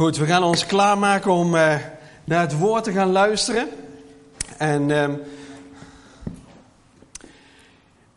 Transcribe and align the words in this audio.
Goed, 0.00 0.16
we 0.16 0.26
gaan 0.26 0.42
ons 0.42 0.66
klaarmaken 0.66 1.30
om 1.30 1.54
uh, 1.54 1.76
naar 2.24 2.40
het 2.40 2.58
woord 2.58 2.84
te 2.84 2.92
gaan 2.92 3.10
luisteren. 3.10 3.68
En, 4.56 4.88
uh, 4.88 5.08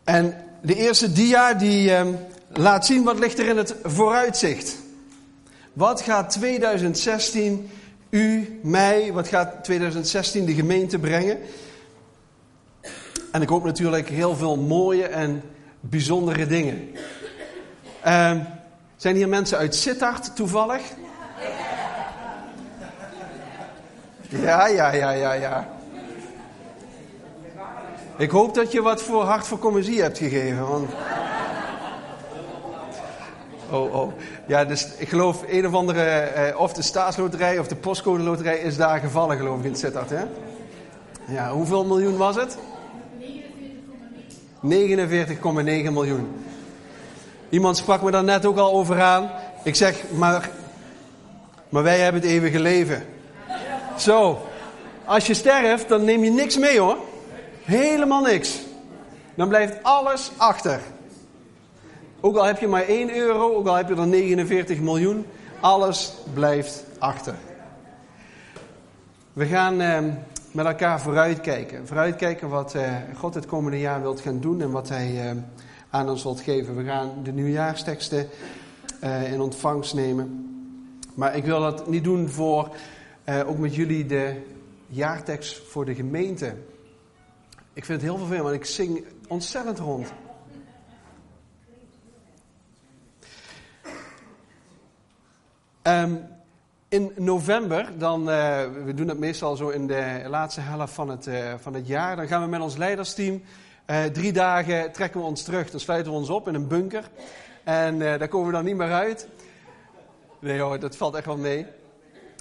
en 0.04 0.34
de 0.62 0.74
eerste 0.74 1.12
dia 1.12 1.54
die 1.54 1.90
uh, 1.90 2.06
laat 2.52 2.86
zien 2.86 3.04
wat 3.04 3.18
ligt 3.18 3.38
er 3.38 3.48
in 3.48 3.56
het 3.56 3.74
vooruitzicht. 3.82 4.76
Wat 5.72 6.00
gaat 6.00 6.30
2016 6.30 7.70
u, 8.10 8.58
mij, 8.62 9.12
wat 9.12 9.28
gaat 9.28 9.64
2016 9.64 10.44
de 10.44 10.54
gemeente 10.54 10.98
brengen? 10.98 11.38
En 13.32 13.42
ik 13.42 13.48
hoop 13.48 13.64
natuurlijk 13.64 14.08
heel 14.08 14.36
veel 14.36 14.56
mooie 14.56 15.06
en 15.06 15.42
bijzondere 15.80 16.46
dingen. 16.46 16.90
Uh, 18.06 18.36
zijn 18.96 19.16
hier 19.16 19.28
mensen 19.28 19.58
uit 19.58 19.74
Sittard 19.74 20.36
toevallig? 20.36 20.82
Ja, 24.42 24.66
ja, 24.66 24.92
ja, 24.92 25.10
ja, 25.10 25.32
ja. 25.32 25.68
Ik 28.16 28.30
hoop 28.30 28.54
dat 28.54 28.72
je 28.72 28.82
wat 28.82 29.02
voor 29.02 29.22
hart 29.22 29.46
voor 29.46 29.58
commissie 29.58 30.02
hebt 30.02 30.18
gegeven. 30.18 30.68
Want... 30.68 30.90
Oh, 33.70 33.94
oh. 33.94 34.12
Ja, 34.46 34.64
dus 34.64 34.88
ik 34.96 35.08
geloof 35.08 35.44
een 35.48 35.66
of 35.66 35.74
andere, 35.74 36.02
eh, 36.02 36.60
of 36.60 36.72
de 36.72 36.82
staatsloterij 36.82 37.58
of 37.58 37.68
de 37.68 37.76
postcode 37.76 38.22
loterij 38.22 38.58
is 38.58 38.76
daar 38.76 38.98
gevallen, 38.98 39.36
geloof 39.36 39.58
ik, 39.58 39.64
in 39.64 39.76
Sittard, 39.76 40.10
hè? 40.10 40.24
Ja, 41.26 41.50
hoeveel 41.50 41.84
miljoen 41.84 42.16
was 42.16 42.36
het? 42.36 42.58
49,9 44.60 45.92
miljoen. 45.92 46.44
Iemand 47.48 47.76
sprak 47.76 48.02
me 48.02 48.10
daar 48.10 48.24
net 48.24 48.46
ook 48.46 48.56
al 48.56 48.72
over 48.72 49.02
aan. 49.02 49.30
Ik 49.62 49.74
zeg, 49.74 50.02
maar, 50.10 50.50
maar 51.68 51.82
wij 51.82 51.98
hebben 51.98 52.20
het 52.20 52.30
eeuwige 52.30 52.60
leven. 52.60 53.13
Zo, 53.98 54.40
als 55.04 55.26
je 55.26 55.34
sterft, 55.34 55.88
dan 55.88 56.04
neem 56.04 56.24
je 56.24 56.30
niks 56.30 56.58
mee 56.58 56.78
hoor. 56.78 56.96
Helemaal 57.62 58.22
niks. 58.22 58.60
Dan 59.34 59.48
blijft 59.48 59.82
alles 59.82 60.30
achter. 60.36 60.80
Ook 62.20 62.36
al 62.36 62.44
heb 62.44 62.58
je 62.58 62.68
maar 62.68 62.82
1 62.82 63.16
euro, 63.16 63.54
ook 63.54 63.66
al 63.66 63.74
heb 63.74 63.88
je 63.88 63.94
er 63.94 64.06
49 64.06 64.78
miljoen, 64.78 65.26
alles 65.60 66.14
blijft 66.34 66.84
achter. 66.98 67.34
We 69.32 69.46
gaan 69.46 69.80
eh, 69.80 69.98
met 70.50 70.66
elkaar 70.66 71.00
vooruitkijken. 71.00 71.86
Vooruitkijken 71.86 72.48
wat 72.48 72.74
eh, 72.74 72.92
God 73.16 73.34
het 73.34 73.46
komende 73.46 73.80
jaar 73.80 74.02
wilt 74.02 74.20
gaan 74.20 74.40
doen 74.40 74.60
en 74.60 74.70
wat 74.70 74.88
Hij 74.88 75.30
eh, 75.30 75.36
aan 75.90 76.08
ons 76.08 76.22
wilt 76.22 76.40
geven. 76.40 76.76
We 76.76 76.84
gaan 76.84 77.10
de 77.22 77.32
nieuwjaarsteksten 77.32 78.28
uh, 79.04 79.32
in 79.32 79.40
ontvangst 79.40 79.94
nemen. 79.94 80.48
Maar 81.14 81.36
ik 81.36 81.44
wil 81.44 81.60
dat 81.60 81.88
niet 81.88 82.04
doen 82.04 82.28
voor 82.28 82.76
uh, 83.24 83.48
ook 83.48 83.58
met 83.58 83.74
jullie 83.74 84.06
de 84.06 84.42
jaartekst 84.86 85.62
voor 85.68 85.84
de 85.84 85.94
gemeente. 85.94 86.54
Ik 87.72 87.84
vind 87.84 88.00
het 88.00 88.10
heel 88.10 88.18
vervelend, 88.18 88.44
want 88.44 88.54
ik 88.54 88.64
zing 88.64 89.04
ontzettend 89.28 89.78
rond. 89.78 90.12
Um, 95.82 96.26
in 96.88 97.12
november, 97.16 97.98
dan, 97.98 98.20
uh, 98.20 98.60
we 98.84 98.94
doen 98.94 99.06
dat 99.06 99.18
meestal 99.18 99.56
zo 99.56 99.68
in 99.68 99.86
de 99.86 100.24
laatste 100.26 100.60
helft 100.60 100.92
van 100.92 101.08
het, 101.08 101.26
uh, 101.26 101.54
van 101.56 101.74
het 101.74 101.86
jaar, 101.86 102.16
dan 102.16 102.26
gaan 102.26 102.42
we 102.42 102.48
met 102.48 102.60
ons 102.60 102.76
leidersteam 102.76 103.42
drie 104.12 104.32
dagen 104.32 104.92
trekken 104.92 105.20
we 105.20 105.26
ons 105.26 105.42
terug. 105.42 105.70
Dan 105.70 105.80
sluiten 105.80 106.12
we 106.12 106.18
ons 106.18 106.28
op 106.28 106.48
in 106.48 106.54
een 106.54 106.68
bunker 106.68 107.10
en 107.64 107.98
daar 107.98 108.28
komen 108.28 108.46
we 108.46 108.52
dan 108.52 108.64
niet 108.64 108.76
meer 108.76 108.92
uit. 108.92 109.28
Nee 110.38 110.60
hoor, 110.60 110.78
dat 110.78 110.96
valt 110.96 111.14
echt 111.14 111.26
wel 111.26 111.36
mee. 111.36 111.66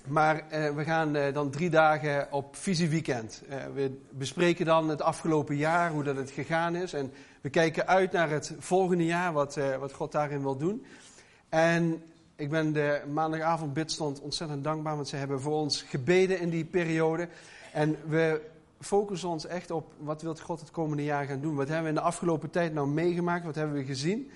Maar 0.08 0.44
we 0.50 0.84
gaan 0.84 1.14
dan 1.34 1.50
drie 1.50 1.70
dagen 1.70 2.28
op 2.32 2.56
visieweekend. 2.56 3.42
we 3.74 4.00
bespreken 4.10 4.66
dan 4.66 4.90
het 4.90 5.02
afgelopen 5.02 5.56
jaar, 5.56 5.92
hoe 5.92 6.04
dat 6.04 6.16
het 6.16 6.32
gegaan 6.32 6.76
is. 6.76 6.94
En 6.94 7.12
we 7.42 7.50
kijken 7.50 7.88
uit 7.88 8.12
naar 8.12 8.30
het 8.30 8.56
volgende 8.60 9.06
jaar, 9.06 9.34
wat, 9.34 9.60
wat 9.80 9.94
God 9.94 10.12
daarin 10.12 10.42
wil 10.42 10.58
doen. 10.58 10.86
En 11.50 12.04
ik 12.36 12.50
ben 12.50 12.74
de 12.74 13.02
maandagavond 13.12 13.74
bidstond 13.74 14.22
ontzettend 14.22 14.64
dankbaar, 14.64 14.96
want 14.96 15.08
ze 15.08 15.16
hebben 15.16 15.42
voor 15.42 15.54
ons 15.54 15.82
gebeden 15.82 16.40
in 16.40 16.50
die 16.50 16.66
periode. 16.66 17.28
En 17.74 17.98
we 18.08 18.42
focussen 18.80 19.30
ons 19.30 19.46
echt 19.46 19.72
op 19.72 19.94
wat 19.98 20.22
wil 20.22 20.36
God 20.36 20.60
het 20.60 20.72
komende 20.72 21.04
jaar 21.04 21.26
gaan 21.26 21.42
doen. 21.42 21.56
Wat 21.56 21.68
hebben 21.68 21.84
we 21.84 21.90
in 21.90 21.96
de 21.96 22.02
afgelopen 22.02 22.50
tijd 22.50 22.74
nou 22.74 22.88
meegemaakt? 22.88 23.46
Wat 23.46 23.56
hebben 23.56 23.76
we 23.76 23.86
gezien? 23.86 24.32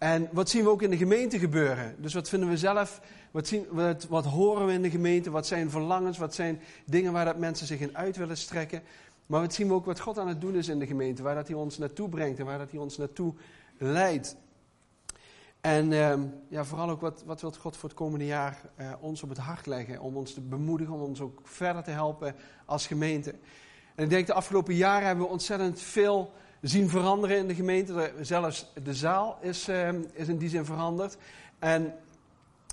En 0.00 0.28
wat 0.32 0.48
zien 0.48 0.62
we 0.62 0.70
ook 0.70 0.82
in 0.82 0.90
de 0.90 0.96
gemeente 0.96 1.38
gebeuren? 1.38 1.94
Dus 1.98 2.14
wat 2.14 2.28
vinden 2.28 2.48
we 2.48 2.56
zelf? 2.56 3.00
Wat, 3.30 3.46
zien, 3.46 3.66
wat, 4.08 4.24
horen 4.24 4.66
we 4.66 4.72
in 4.72 4.82
de 4.82 4.90
gemeente? 4.90 5.30
Wat 5.30 5.46
zijn 5.46 5.70
verlangens? 5.70 6.18
Wat 6.18 6.34
zijn 6.34 6.60
dingen 6.86 7.12
waar 7.12 7.24
dat 7.24 7.38
mensen 7.38 7.66
zich 7.66 7.80
in 7.80 7.96
uit 7.96 8.16
willen 8.16 8.36
strekken? 8.36 8.82
Maar 9.26 9.40
wat 9.40 9.54
zien 9.54 9.68
we 9.68 9.74
ook 9.74 9.84
wat 9.84 10.00
God 10.00 10.18
aan 10.18 10.28
het 10.28 10.40
doen 10.40 10.54
is 10.54 10.68
in 10.68 10.78
de 10.78 10.86
gemeente? 10.86 11.22
Waar 11.22 11.34
dat 11.34 11.48
hij 11.48 11.56
ons 11.56 11.78
naartoe 11.78 12.08
brengt 12.08 12.38
en 12.38 12.44
waar 12.44 12.58
dat 12.58 12.70
hij 12.70 12.80
ons 12.80 12.96
naartoe 12.96 13.34
leidt. 13.78 14.36
En 15.60 15.90
uh, 15.90 16.14
ja, 16.48 16.64
vooral 16.64 16.90
ook 16.90 17.00
wat, 17.00 17.22
wat 17.26 17.40
wil 17.40 17.52
God 17.58 17.76
voor 17.76 17.88
het 17.88 17.98
komende 17.98 18.26
jaar 18.26 18.60
uh, 18.76 18.92
ons 19.00 19.22
op 19.22 19.28
het 19.28 19.38
hart 19.38 19.66
leggen. 19.66 20.00
Om 20.00 20.16
ons 20.16 20.34
te 20.34 20.40
bemoedigen, 20.40 20.94
om 20.94 21.00
ons 21.00 21.20
ook 21.20 21.40
verder 21.42 21.82
te 21.82 21.90
helpen 21.90 22.34
als 22.64 22.86
gemeente. 22.86 23.34
En 23.94 24.04
ik 24.04 24.10
denk 24.10 24.26
de 24.26 24.34
afgelopen 24.34 24.74
jaren 24.74 25.06
hebben 25.06 25.24
we 25.24 25.30
ontzettend 25.30 25.80
veel 25.80 26.32
zien 26.60 26.88
veranderen 26.88 27.36
in 27.36 27.48
de 27.48 27.54
gemeente. 27.54 28.12
Zelfs 28.20 28.72
de 28.82 28.94
zaal 28.94 29.38
is, 29.40 29.68
uh, 29.68 29.88
is 30.12 30.28
in 30.28 30.38
die 30.38 30.48
zin 30.48 30.64
veranderd. 30.64 31.16
En 31.58 31.94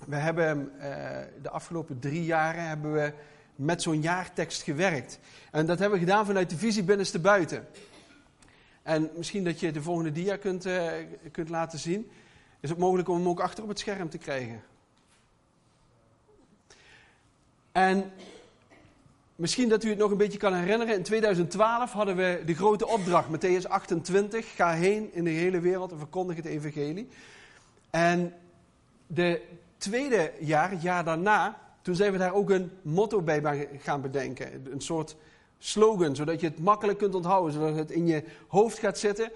we 0.06 0.16
hebben 0.16 0.72
uh, 0.78 0.84
de 1.42 1.50
afgelopen 1.50 2.00
drie 2.00 2.26
jaren 2.26 2.68
hebben 2.68 2.94
we 2.94 3.14
met 3.56 3.82
zo'n 3.82 4.02
jaartekst 4.02 4.62
gewerkt. 4.62 5.20
En 5.52 5.66
dat 5.66 5.80
hebben 5.80 6.00
we 6.00 6.06
gedaan 6.06 6.26
vanuit 6.26 6.50
de 6.50 6.58
visie 6.58 6.84
binnenste 6.84 7.20
buiten. 7.20 7.68
En 8.84 9.10
misschien 9.16 9.44
dat 9.44 9.60
je 9.60 9.72
de 9.72 9.82
volgende 9.82 10.12
dia 10.12 10.38
kunt, 10.38 10.66
uh, 10.66 10.92
kunt 11.32 11.50
laten 11.50 11.80
zien. 11.80 12.12
Is 12.60 12.70
het 12.70 12.80
mogelijk 12.80 13.10
om 13.10 13.18
hem 13.18 13.28
ook 13.28 13.40
achter 13.40 13.64
op 13.64 13.70
het 13.70 13.80
scherm 13.80 14.10
te 14.10 14.18
krijgen? 14.18 14.64
En 17.72 18.12
misschien 19.38 19.70
dat 19.70 19.84
u 19.84 19.90
het 19.90 19.98
nog 19.98 20.12
een 20.12 20.18
beetje 20.18 20.38
kan 20.38 20.54
herinneren. 20.54 20.96
In 20.96 21.04
2012 21.04 21.92
hadden 21.92 22.16
we 22.16 22.42
de 22.46 22.56
grote 22.56 22.88
opdracht, 22.88 23.28
Matthäus 23.30 23.68
28. 23.68 24.56
Ga 24.56 24.72
heen 24.72 25.14
in 25.14 25.24
de 25.24 25.30
hele 25.30 25.60
wereld 25.60 25.92
en 25.92 25.98
verkondig 25.98 26.36
het 26.36 26.46
evangelie. 26.46 27.08
En 27.90 28.34
de 29.08 29.42
tweede 29.78 30.32
jaar, 30.40 30.70
het 30.72 30.82
jaar 30.82 31.04
daarna, 31.04 31.60
toen 31.82 31.96
zijn 31.96 32.12
we 32.12 32.18
daar 32.18 32.34
ook 32.34 32.50
een 32.50 32.72
motto 32.82 33.22
bij 33.22 33.70
gaan 33.80 34.02
bedenken. 34.02 34.68
Een 34.72 34.82
soort 34.82 35.16
slogan, 35.58 36.16
zodat 36.16 36.40
je 36.40 36.48
het 36.48 36.60
makkelijk 36.60 36.98
kunt 36.98 37.16
onthouden, 37.16 37.54
zodat 37.54 37.76
het 37.76 37.92
in 37.92 38.08
je 38.08 38.24
hoofd 38.48 38.80
gaat 38.80 38.98
zitten. 38.98 39.32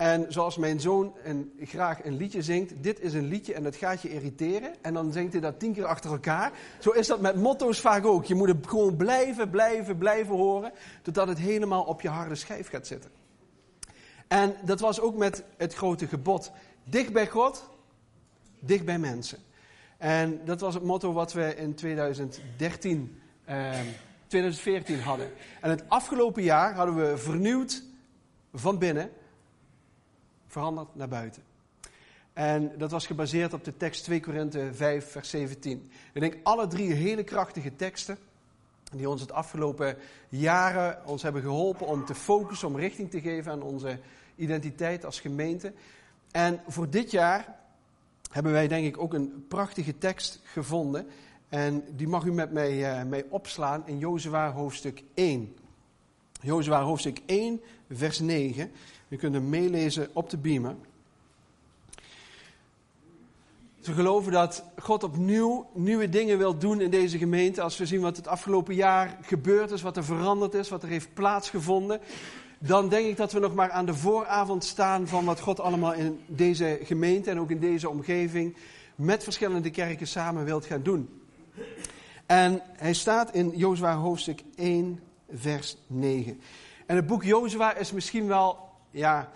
En 0.00 0.26
zoals 0.28 0.56
mijn 0.56 0.80
zoon 0.80 1.14
een, 1.24 1.52
graag 1.60 2.04
een 2.04 2.16
liedje 2.16 2.42
zingt, 2.42 2.72
dit 2.82 3.00
is 3.00 3.14
een 3.14 3.26
liedje 3.26 3.54
en 3.54 3.62
dat 3.62 3.76
gaat 3.76 4.02
je 4.02 4.10
irriteren. 4.10 4.74
En 4.80 4.94
dan 4.94 5.12
zingt 5.12 5.32
hij 5.32 5.40
dat 5.40 5.58
tien 5.58 5.72
keer 5.72 5.84
achter 5.84 6.10
elkaar. 6.10 6.52
Zo 6.78 6.90
is 6.90 7.06
dat 7.06 7.20
met 7.20 7.36
motto's 7.36 7.80
vaak 7.80 8.06
ook. 8.06 8.24
Je 8.24 8.34
moet 8.34 8.48
het 8.48 8.66
gewoon 8.66 8.96
blijven, 8.96 9.50
blijven, 9.50 9.98
blijven 9.98 10.34
horen, 10.34 10.72
totdat 11.02 11.28
het 11.28 11.38
helemaal 11.38 11.82
op 11.82 12.00
je 12.00 12.08
harde 12.08 12.34
schijf 12.34 12.68
gaat 12.68 12.86
zitten. 12.86 13.10
En 14.28 14.54
dat 14.64 14.80
was 14.80 15.00
ook 15.00 15.16
met 15.16 15.44
het 15.56 15.74
grote 15.74 16.06
gebod. 16.06 16.52
Dicht 16.84 17.12
bij 17.12 17.26
God, 17.26 17.68
dicht 18.60 18.84
bij 18.84 18.98
mensen. 18.98 19.38
En 19.98 20.40
dat 20.44 20.60
was 20.60 20.74
het 20.74 20.84
motto 20.84 21.12
wat 21.12 21.32
we 21.32 21.54
in 21.56 21.74
2013, 21.74 23.20
eh, 23.44 23.70
2014 24.26 25.00
hadden. 25.00 25.30
En 25.60 25.70
het 25.70 25.84
afgelopen 25.88 26.42
jaar 26.42 26.74
hadden 26.74 26.96
we 26.96 27.18
vernieuwd 27.18 27.82
van 28.52 28.78
binnen 28.78 29.10
veranderd 30.50 30.94
naar 30.94 31.08
buiten. 31.08 31.42
En 32.32 32.72
dat 32.78 32.90
was 32.90 33.06
gebaseerd 33.06 33.52
op 33.52 33.64
de 33.64 33.76
tekst 33.76 34.04
2 34.04 34.20
Korinthe 34.20 34.68
5, 34.72 35.10
vers 35.10 35.30
17. 35.30 35.90
Ik 36.12 36.20
denk 36.20 36.36
alle 36.42 36.66
drie 36.66 36.92
hele 36.92 37.24
krachtige 37.24 37.76
teksten. 37.76 38.18
Die 38.92 39.08
ons 39.08 39.20
het 39.20 39.32
afgelopen 39.32 39.96
jaren 40.28 41.06
ons 41.06 41.22
hebben 41.22 41.42
geholpen 41.42 41.86
om 41.86 42.04
te 42.04 42.14
focussen, 42.14 42.68
om 42.68 42.76
richting 42.76 43.10
te 43.10 43.20
geven 43.20 43.52
aan 43.52 43.62
onze 43.62 43.98
identiteit 44.36 45.04
als 45.04 45.20
gemeente. 45.20 45.72
En 46.30 46.60
voor 46.66 46.90
dit 46.90 47.10
jaar 47.10 47.56
hebben 48.30 48.52
wij 48.52 48.68
denk 48.68 48.86
ik 48.86 48.98
ook 48.98 49.14
een 49.14 49.44
prachtige 49.48 49.98
tekst 49.98 50.40
gevonden. 50.44 51.06
En 51.48 51.84
die 51.96 52.08
mag 52.08 52.24
u 52.24 52.32
met 52.32 52.52
mij, 52.52 53.00
uh, 53.00 53.02
mee 53.02 53.24
opslaan 53.28 53.86
in 53.86 53.98
Jozua 53.98 54.52
hoofdstuk 54.52 55.02
1. 55.14 55.56
Jozua 56.40 56.82
hoofdstuk 56.82 57.20
1, 57.26 57.60
vers 57.90 58.18
9. 58.18 58.70
U 59.08 59.16
kunt 59.16 59.34
hem 59.34 59.48
meelezen 59.48 60.08
op 60.12 60.30
de 60.30 60.36
beamer. 60.36 60.74
We 63.80 63.92
geloven 63.92 64.32
dat 64.32 64.64
God 64.78 65.02
opnieuw 65.04 65.66
nieuwe 65.74 66.08
dingen 66.08 66.38
wil 66.38 66.58
doen 66.58 66.80
in 66.80 66.90
deze 66.90 67.18
gemeente. 67.18 67.62
Als 67.62 67.78
we 67.78 67.86
zien 67.86 68.00
wat 68.00 68.16
het 68.16 68.26
afgelopen 68.26 68.74
jaar 68.74 69.18
gebeurd 69.22 69.70
is, 69.70 69.82
wat 69.82 69.96
er 69.96 70.04
veranderd 70.04 70.54
is, 70.54 70.68
wat 70.68 70.82
er 70.82 70.88
heeft 70.88 71.14
plaatsgevonden. 71.14 72.00
Dan 72.58 72.88
denk 72.88 73.06
ik 73.06 73.16
dat 73.16 73.32
we 73.32 73.38
nog 73.38 73.54
maar 73.54 73.70
aan 73.70 73.86
de 73.86 73.94
vooravond 73.94 74.64
staan 74.64 75.08
van 75.08 75.24
wat 75.24 75.40
God 75.40 75.60
allemaal 75.60 75.92
in 75.92 76.20
deze 76.26 76.78
gemeente 76.82 77.30
en 77.30 77.40
ook 77.40 77.50
in 77.50 77.60
deze 77.60 77.88
omgeving 77.88 78.56
met 78.94 79.22
verschillende 79.22 79.70
kerken 79.70 80.06
samen 80.06 80.44
wilt 80.44 80.66
gaan 80.66 80.82
doen. 80.82 81.08
En 82.26 82.62
hij 82.76 82.92
staat 82.92 83.34
in 83.34 83.52
Jozua 83.54 83.96
hoofdstuk 83.96 84.42
1, 84.54 85.00
vers 85.32 85.76
9. 85.86 86.40
En 86.86 86.96
het 86.96 87.06
boek 87.06 87.24
Jozua 87.24 87.74
is 87.74 87.92
misschien 87.92 88.26
wel, 88.26 88.58
ja, 88.90 89.30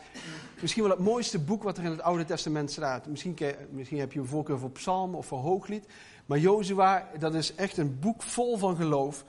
misschien 0.60 0.82
wel 0.82 0.92
het 0.92 1.00
mooiste 1.00 1.38
boek 1.38 1.62
wat 1.62 1.78
er 1.78 1.84
in 1.84 1.90
het 1.90 2.02
Oude 2.02 2.24
Testament 2.24 2.70
staat. 2.70 3.06
Misschien, 3.06 3.38
misschien 3.70 3.98
heb 3.98 4.12
je 4.12 4.18
een 4.18 4.26
voorkeur 4.26 4.58
voor 4.58 4.70
psalm 4.70 5.14
of 5.14 5.26
voor 5.26 5.38
hooglied. 5.38 5.86
Maar 6.26 6.38
Jozua, 6.38 7.08
dat 7.18 7.34
is 7.34 7.54
echt 7.54 7.76
een 7.76 7.98
boek 8.00 8.22
vol 8.22 8.56
van 8.56 8.76
geloof. 8.76 9.24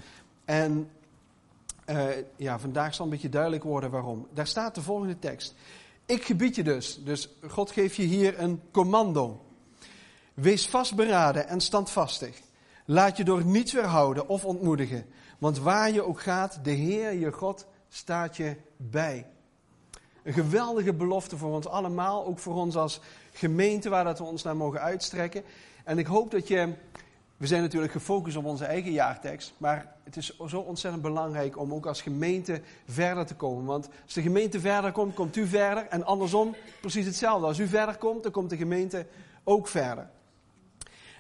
En 0.46 0.90
uh, 1.90 2.06
ja, 2.36 2.60
vandaag 2.60 2.96
zal 2.96 3.06
een 3.06 3.12
beetje 3.12 3.30
duidelijk 3.30 3.64
worden 3.64 3.92
waarom. 3.92 4.28
Daar 4.34 4.48
staat 4.48 4.76
de 4.76 4.82
volgende 4.82 5.20
tekst. 5.20 5.56
Ik 6.06 6.24
gebied 6.24 6.56
je 6.56 6.64
dus. 6.64 7.00
Dus 7.04 7.30
God 7.48 7.72
geeft 7.72 7.96
je 7.96 8.04
hier 8.04 8.40
een 8.40 8.62
commando. 8.72 9.42
Wees 10.34 10.68
vastberaden 10.68 11.48
en 11.48 11.62
standvastig. 11.62 12.42
Laat 12.86 13.18
je 13.18 13.24
door 13.24 13.46
niets 13.46 13.74
weerhouden 13.74 14.28
of 14.28 14.46
ontmoedigen. 14.46 15.06
Want 15.38 15.60
waar 15.60 15.92
je 15.92 16.02
ook 16.02 16.22
gaat, 16.22 16.60
de 16.64 16.72
Heer 16.72 17.14
je 17.14 17.32
God 17.32 17.66
staat 17.90 18.38
je 18.38 18.56
bij. 18.78 19.26
Een 20.24 20.34
geweldige 20.34 20.94
belofte 20.94 21.38
voor 21.38 21.54
ons 21.54 21.68
allemaal, 21.68 22.26
ook 22.26 22.40
voor 22.40 22.56
ons 22.56 22.76
als 22.76 23.00
gemeente 23.32 23.90
waar 23.90 24.04
dat 24.04 24.18
we 24.18 24.24
ons 24.24 24.44
naar 24.44 24.56
mogen 24.56 24.82
uitstrekken. 24.82 25.44
En 25.84 25.98
ik 25.98 26.06
hoop 26.06 26.32
dat 26.32 26.48
je, 26.48 26.74
we 27.38 27.48
zijn 27.48 27.62
natuurlijk 27.62 27.92
gefocust 27.92 28.38
op 28.38 28.46
onze 28.46 28.66
eigen 28.66 28.92
jaartekst, 28.92 29.54
maar 29.58 29.96
het 30.04 30.18
is 30.18 30.38
zo 30.48 30.60
ontzettend 30.60 31.04
belangrijk 31.04 31.58
om 31.58 31.74
ook 31.74 31.86
als 31.86 32.02
gemeente 32.02 32.62
verder 32.88 33.26
te 33.26 33.36
komen. 33.36 33.66
Want 33.66 33.90
als 34.04 34.14
de 34.14 34.22
gemeente 34.22 34.60
verder 34.60 34.92
komt, 34.92 35.14
komt 35.14 35.36
u 35.36 35.48
verder 35.48 35.88
en 35.88 36.06
andersom 36.06 36.56
precies 36.82 37.06
hetzelfde. 37.06 37.48
Als 37.48 37.60
u 37.60 37.68
verder 37.68 37.98
komt, 37.98 38.24
dan 38.24 38.32
komt 38.32 38.50
de 38.50 38.58
gemeente 38.58 39.06
ook 39.44 39.68
verder. 39.68 40.10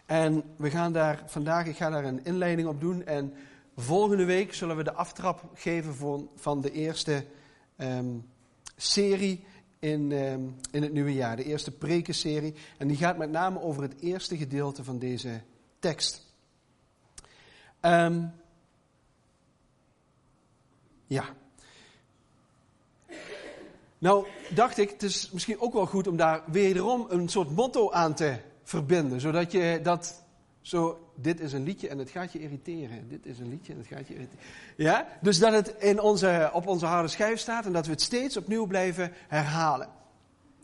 En 0.06 0.44
we 0.56 0.70
gaan 0.70 0.94
daar 0.94 1.24
vandaag, 1.26 1.66
ik 1.66 1.76
ga 1.76 1.90
daar 1.90 2.06
een 2.06 2.26
inleiding 2.26 2.68
op 2.68 2.82
doen. 2.82 3.06
En 3.06 3.34
volgende 3.76 4.26
week 4.26 4.54
zullen 4.54 4.78
we 4.78 4.84
de 4.84 4.94
aftrap 4.94 5.50
geven 5.54 5.96
voor, 5.96 6.28
van 6.36 6.62
de 6.62 6.72
eerste 6.72 7.26
um, 7.78 8.30
serie 8.76 9.46
in, 9.80 10.12
um, 10.12 10.56
in 10.72 10.82
het 10.82 10.94
nieuwe 10.94 11.14
jaar. 11.14 11.36
De 11.36 11.44
eerste 11.44 11.72
prekenserie. 11.72 12.56
En 12.78 12.88
die 12.88 12.98
gaat 12.98 13.18
met 13.18 13.32
name 13.32 13.62
over 13.62 13.82
het 13.82 14.00
eerste 14.00 14.38
gedeelte 14.38 14.84
van 14.84 15.00
deze 15.00 15.42
tekst. 15.80 16.26
Um, 17.82 18.34
ja. 21.08 21.26
Nou, 23.98 24.28
dacht 24.54 24.78
ik, 24.78 24.90
het 24.90 25.04
is 25.04 25.32
misschien 25.32 25.60
ook 25.60 25.74
wel 25.74 25.86
goed 25.86 26.08
om 26.08 26.18
daar 26.18 26.44
wederom 26.46 27.06
een 27.10 27.30
soort 27.30 27.50
motto 27.50 27.92
aan 27.92 28.14
te 28.14 28.38
verbinden. 28.64 29.22
Zodat 29.22 29.52
je 29.52 29.80
dat 29.84 30.25
zo, 30.66 31.10
dit 31.16 31.40
is 31.40 31.54
een 31.54 31.64
liedje 31.64 31.88
en 31.88 31.98
het 31.98 32.10
gaat 32.10 32.32
je 32.32 32.40
irriteren. 32.40 33.10
Dit 33.10 33.26
is 33.26 33.40
een 33.40 33.50
liedje 33.50 33.74
en 33.74 33.80
het 33.80 33.88
gaat 33.88 34.08
je 34.08 34.14
irriteren. 34.14 34.44
Ja? 34.76 35.08
Dus 35.22 35.40
dat 35.40 35.54
het 35.54 35.76
in 35.80 36.00
onze, 36.00 36.50
op 36.54 36.68
onze 36.68 36.86
harde 36.86 37.08
schijf 37.08 37.40
staat 37.40 37.66
en 37.66 37.74
dat 37.74 37.86
we 37.86 37.92
het 37.92 38.02
steeds 38.02 38.38
opnieuw 38.38 38.66
blijven 38.66 39.12
herhalen. 39.28 39.88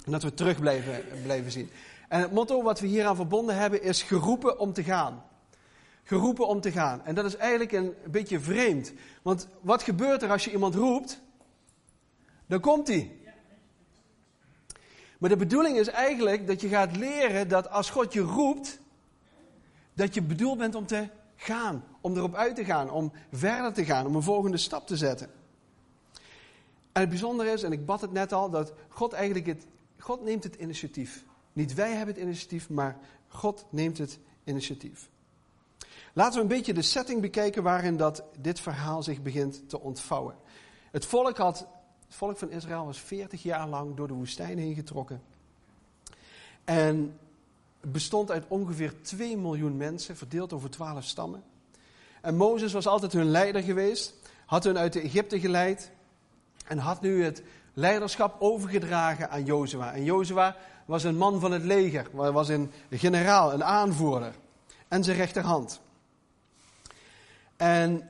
En 0.05 0.11
dat 0.11 0.21
we 0.21 0.27
het 0.27 0.37
terug 0.37 0.59
blijven, 0.59 1.03
blijven 1.23 1.51
zien. 1.51 1.69
En 2.09 2.21
het 2.21 2.31
motto 2.31 2.63
wat 2.63 2.79
we 2.79 2.87
hier 2.87 3.05
aan 3.05 3.15
verbonden 3.15 3.55
hebben 3.55 3.83
is 3.83 4.03
geroepen 4.03 4.59
om 4.59 4.73
te 4.73 4.83
gaan. 4.83 5.23
Geroepen 6.03 6.47
om 6.47 6.61
te 6.61 6.71
gaan. 6.71 7.05
En 7.05 7.15
dat 7.15 7.25
is 7.25 7.35
eigenlijk 7.35 7.71
een 7.71 7.93
beetje 8.11 8.39
vreemd. 8.39 8.93
Want 9.21 9.47
wat 9.59 9.83
gebeurt 9.83 10.21
er 10.21 10.31
als 10.31 10.45
je 10.45 10.51
iemand 10.51 10.75
roept? 10.75 11.21
Dan 12.47 12.59
komt 12.59 12.87
hij. 12.87 13.11
Maar 15.17 15.29
de 15.29 15.35
bedoeling 15.35 15.77
is 15.77 15.87
eigenlijk 15.87 16.47
dat 16.47 16.61
je 16.61 16.67
gaat 16.67 16.97
leren 16.97 17.47
dat 17.47 17.69
als 17.69 17.89
God 17.89 18.13
je 18.13 18.21
roept, 18.21 18.80
dat 19.93 20.13
je 20.13 20.21
bedoeld 20.21 20.57
bent 20.57 20.75
om 20.75 20.85
te 20.85 21.09
gaan, 21.35 21.83
om 22.01 22.15
erop 22.15 22.35
uit 22.35 22.55
te 22.55 22.65
gaan, 22.65 22.89
om 22.89 23.11
verder 23.31 23.73
te 23.73 23.85
gaan, 23.85 24.05
om 24.05 24.15
een 24.15 24.23
volgende 24.23 24.57
stap 24.57 24.87
te 24.87 24.97
zetten. 24.97 25.29
En 26.91 27.01
het 27.01 27.09
bijzondere 27.09 27.51
is, 27.51 27.63
en 27.63 27.71
ik 27.71 27.85
bad 27.85 28.01
het 28.01 28.11
net 28.11 28.33
al, 28.33 28.49
dat 28.49 28.73
God 28.89 29.13
eigenlijk 29.13 29.45
het, 29.45 29.67
God 29.97 30.23
neemt 30.23 30.43
het 30.43 30.55
initiatief. 30.55 31.25
Niet 31.53 31.73
wij 31.73 31.91
hebben 31.91 32.15
het 32.15 32.23
initiatief, 32.23 32.69
maar 32.69 32.97
God 33.27 33.65
neemt 33.69 33.97
het 33.97 34.19
initiatief. 34.43 35.09
Laten 36.13 36.35
we 36.35 36.41
een 36.41 36.57
beetje 36.57 36.73
de 36.73 36.81
setting 36.81 37.21
bekijken 37.21 37.63
waarin 37.63 37.97
dat 37.97 38.23
dit 38.39 38.59
verhaal 38.59 39.03
zich 39.03 39.21
begint 39.21 39.69
te 39.69 39.79
ontvouwen. 39.79 40.35
Het 40.91 41.05
volk 41.05 41.37
had 41.37 41.67
het 42.11 42.19
volk 42.19 42.37
van 42.37 42.51
Israël 42.51 42.85
was 42.85 42.99
40 42.99 43.43
jaar 43.43 43.67
lang 43.67 43.95
door 43.95 44.07
de 44.07 44.13
woestijn 44.13 44.57
heen 44.57 44.75
getrokken. 44.75 45.21
En 46.63 47.19
bestond 47.81 48.31
uit 48.31 48.45
ongeveer 48.47 49.01
2 49.01 49.37
miljoen 49.37 49.77
mensen, 49.77 50.17
verdeeld 50.17 50.53
over 50.53 50.69
12 50.69 51.03
stammen. 51.03 51.43
En 52.21 52.35
Mozes 52.35 52.73
was 52.73 52.87
altijd 52.87 53.13
hun 53.13 53.29
leider 53.29 53.63
geweest, 53.63 54.13
had 54.45 54.63
hun 54.63 54.77
uit 54.77 54.95
Egypte 54.95 55.39
geleid 55.39 55.91
en 56.67 56.77
had 56.77 57.01
nu 57.01 57.23
het 57.23 57.43
leiderschap 57.73 58.35
overgedragen 58.39 59.29
aan 59.29 59.45
Jozua. 59.45 59.93
En 59.93 60.03
Jozua 60.03 60.55
was 60.85 61.03
een 61.03 61.17
man 61.17 61.39
van 61.39 61.51
het 61.51 61.63
leger, 61.63 62.07
was 62.11 62.49
een 62.49 62.71
generaal, 62.89 63.53
een 63.53 63.63
aanvoerder 63.63 64.33
en 64.87 65.03
zijn 65.03 65.17
rechterhand. 65.17 65.81
En 67.57 68.09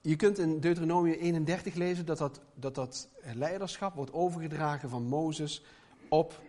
je 0.00 0.16
kunt 0.16 0.38
in 0.38 0.60
Deuteronomium 0.60 1.14
31 1.14 1.74
lezen 1.74 2.06
dat 2.06 2.18
dat, 2.18 2.40
dat 2.54 2.74
dat 2.74 3.08
leiderschap 3.34 3.94
wordt 3.94 4.12
overgedragen 4.12 4.88
van 4.88 5.02
Mozes 5.02 5.62
op, 6.08 6.40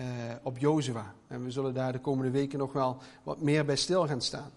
uh, 0.00 0.06
op 0.42 0.58
Jozua. 0.58 1.14
En 1.26 1.44
we 1.44 1.50
zullen 1.50 1.74
daar 1.74 1.92
de 1.92 2.00
komende 2.00 2.30
weken 2.30 2.58
nog 2.58 2.72
wel 2.72 2.98
wat 3.22 3.40
meer 3.40 3.64
bij 3.64 3.76
stil 3.76 4.06
gaan 4.06 4.20
staan. 4.20 4.50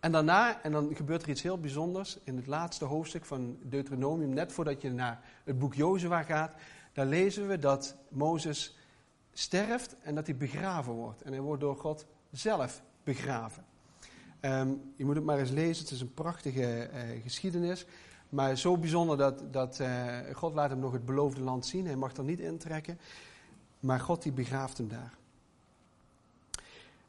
En 0.00 0.12
daarna, 0.12 0.62
en 0.62 0.72
dan 0.72 0.90
gebeurt 0.94 1.22
er 1.22 1.28
iets 1.28 1.42
heel 1.42 1.60
bijzonders, 1.60 2.18
in 2.24 2.36
het 2.36 2.46
laatste 2.46 2.84
hoofdstuk 2.84 3.24
van 3.24 3.56
Deuteronomium, 3.62 4.34
net 4.34 4.52
voordat 4.52 4.82
je 4.82 4.90
naar 4.90 5.20
het 5.44 5.58
boek 5.58 5.74
Jozua 5.74 6.22
gaat, 6.22 6.52
daar 6.92 7.06
lezen 7.06 7.48
we 7.48 7.58
dat 7.58 7.96
Mozes 8.08 8.76
sterft 9.32 9.96
en 10.02 10.14
dat 10.14 10.26
hij 10.26 10.36
begraven 10.36 10.92
wordt. 10.92 11.22
En 11.22 11.32
hij 11.32 11.40
wordt 11.40 11.60
door 11.60 11.76
God 11.76 12.06
zelf 12.30 12.82
begraven. 13.04 13.64
Um, 14.40 14.92
je 14.96 15.04
moet 15.04 15.14
het 15.14 15.24
maar 15.24 15.38
eens 15.38 15.50
lezen, 15.50 15.84
het 15.84 15.92
is 15.92 16.00
een 16.00 16.14
prachtige 16.14 16.90
uh, 16.92 17.22
geschiedenis. 17.22 17.86
Maar 18.28 18.56
zo 18.56 18.78
bijzonder 18.78 19.16
dat, 19.16 19.42
dat 19.52 19.78
uh, 19.80 20.18
God 20.32 20.54
laat 20.54 20.70
hem 20.70 20.78
nog 20.78 20.92
het 20.92 21.04
beloofde 21.04 21.40
land 21.40 21.66
zien. 21.66 21.86
Hij 21.86 21.96
mag 21.96 22.16
er 22.16 22.24
niet 22.24 22.40
intrekken. 22.40 22.98
Maar 23.84 24.00
God 24.00 24.22
die 24.22 24.32
begraaft 24.32 24.78
hem 24.78 24.88
daar. 24.88 25.14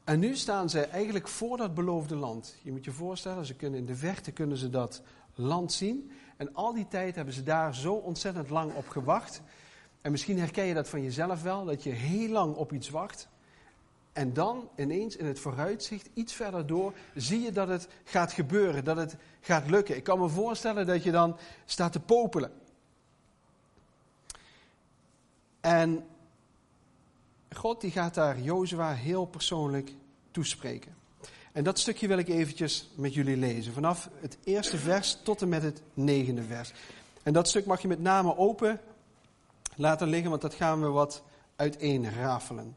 En 0.04 0.20
nu 0.20 0.36
staan 0.36 0.70
ze 0.70 0.82
eigenlijk 0.82 1.28
voor 1.28 1.58
dat 1.58 1.74
beloofde 1.74 2.16
land. 2.16 2.56
Je 2.62 2.72
moet 2.72 2.86
je 2.86 2.92
voorstellen, 2.92 3.46
ze 3.46 3.56
kunnen 3.56 3.80
in 3.80 3.86
de 3.86 3.96
verte 3.96 4.32
kunnen 4.32 4.58
ze 4.58 4.70
dat 4.70 5.02
land 5.36 5.74
zien. 5.74 6.12
En 6.38 6.54
al 6.54 6.74
die 6.74 6.88
tijd 6.88 7.16
hebben 7.16 7.34
ze 7.34 7.44
daar 7.44 7.76
zo 7.76 7.94
ontzettend 7.94 8.50
lang 8.50 8.74
op 8.74 8.88
gewacht. 8.88 9.42
En 10.02 10.12
misschien 10.12 10.40
herken 10.40 10.66
je 10.66 10.74
dat 10.74 10.90
van 10.90 11.04
jezelf 11.04 11.42
wel, 11.42 11.66
dat 11.66 11.84
je 11.84 11.90
heel 11.90 12.30
lang 12.30 12.56
op 12.56 12.74
iets 12.74 12.90
wacht. 12.90 13.28
En 14.14 14.34
dan 14.34 14.70
ineens 14.76 15.16
in 15.16 15.26
het 15.26 15.40
vooruitzicht, 15.40 16.10
iets 16.14 16.34
verder 16.34 16.68
door, 16.68 16.94
zie 17.14 17.42
je 17.42 17.52
dat 17.52 17.68
het 17.68 17.88
gaat 18.04 18.34
gebeuren, 18.34 18.84
dat 18.84 18.98
het 18.98 19.16
gaat 19.42 19.70
lukken. 19.70 19.96
Ik 19.96 20.04
kan 20.04 20.20
me 20.20 20.30
voorstellen 20.30 20.86
dat 20.86 21.04
je 21.04 21.12
dan 21.12 21.38
staat 21.66 21.92
te 21.92 22.00
popelen. 22.00 22.52
En 25.62 26.06
God 27.52 27.82
die 27.82 27.92
gaat 27.92 28.14
daar 28.14 28.40
Jozua 28.40 28.94
heel 28.94 29.26
persoonlijk 29.26 29.94
toespreken. 30.32 30.96
En 31.52 31.64
dat 31.64 31.80
stukje 31.80 32.08
wil 32.08 32.18
ik 32.18 32.28
eventjes 32.28 32.90
met 32.96 33.14
jullie 33.14 33.38
lezen. 33.38 33.74
Vanaf 33.74 34.10
het 34.20 34.38
eerste 34.44 34.78
vers 34.78 35.18
tot 35.24 35.42
en 35.42 35.50
met 35.50 35.64
het 35.64 35.82
negende 35.94 36.44
vers. 36.44 36.74
En 37.24 37.34
dat 37.34 37.48
stuk 37.48 37.66
mag 37.66 37.82
je 37.82 37.88
met 37.88 38.02
name 38.02 38.38
open 38.38 38.80
laten 39.76 40.08
liggen, 40.08 40.30
want 40.30 40.42
dat 40.42 40.54
gaan 40.54 40.82
we 40.82 40.88
wat 40.88 41.24
uiteen 41.56 42.14
rafelen. 42.14 42.76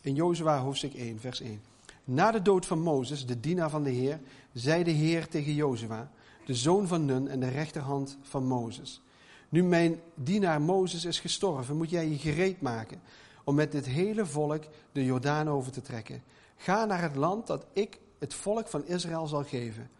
In 0.00 0.14
Jozua 0.14 0.58
hoofdstuk 0.58 0.94
1, 0.94 1.20
vers 1.20 1.40
1. 1.40 1.60
Na 2.04 2.30
de 2.30 2.42
dood 2.42 2.66
van 2.66 2.80
Mozes, 2.80 3.26
de 3.26 3.40
dienaar 3.40 3.70
van 3.70 3.82
de 3.82 3.90
Heer, 3.90 4.20
zei 4.52 4.84
de 4.84 4.90
Heer 4.90 5.28
tegen 5.28 5.54
Jozua, 5.54 6.10
de 6.46 6.54
zoon 6.54 6.86
van 6.86 7.04
Nun 7.04 7.28
en 7.28 7.40
de 7.40 7.48
rechterhand 7.48 8.18
van 8.22 8.44
Mozes. 8.44 9.00
Nu 9.50 9.62
mijn 9.62 10.00
dienaar 10.14 10.60
Mozes 10.60 11.04
is 11.04 11.20
gestorven, 11.20 11.76
moet 11.76 11.90
jij 11.90 12.08
je 12.08 12.18
gereed 12.18 12.60
maken 12.60 13.00
om 13.44 13.54
met 13.54 13.72
dit 13.72 13.86
hele 13.86 14.26
volk 14.26 14.64
de 14.92 15.04
Jordaan 15.04 15.48
over 15.48 15.72
te 15.72 15.82
trekken. 15.82 16.22
Ga 16.56 16.84
naar 16.84 17.02
het 17.02 17.16
land 17.16 17.46
dat 17.46 17.66
ik 17.72 17.98
het 18.18 18.34
volk 18.34 18.68
van 18.68 18.86
Israël 18.86 19.26
zal 19.26 19.44
geven. 19.44 19.90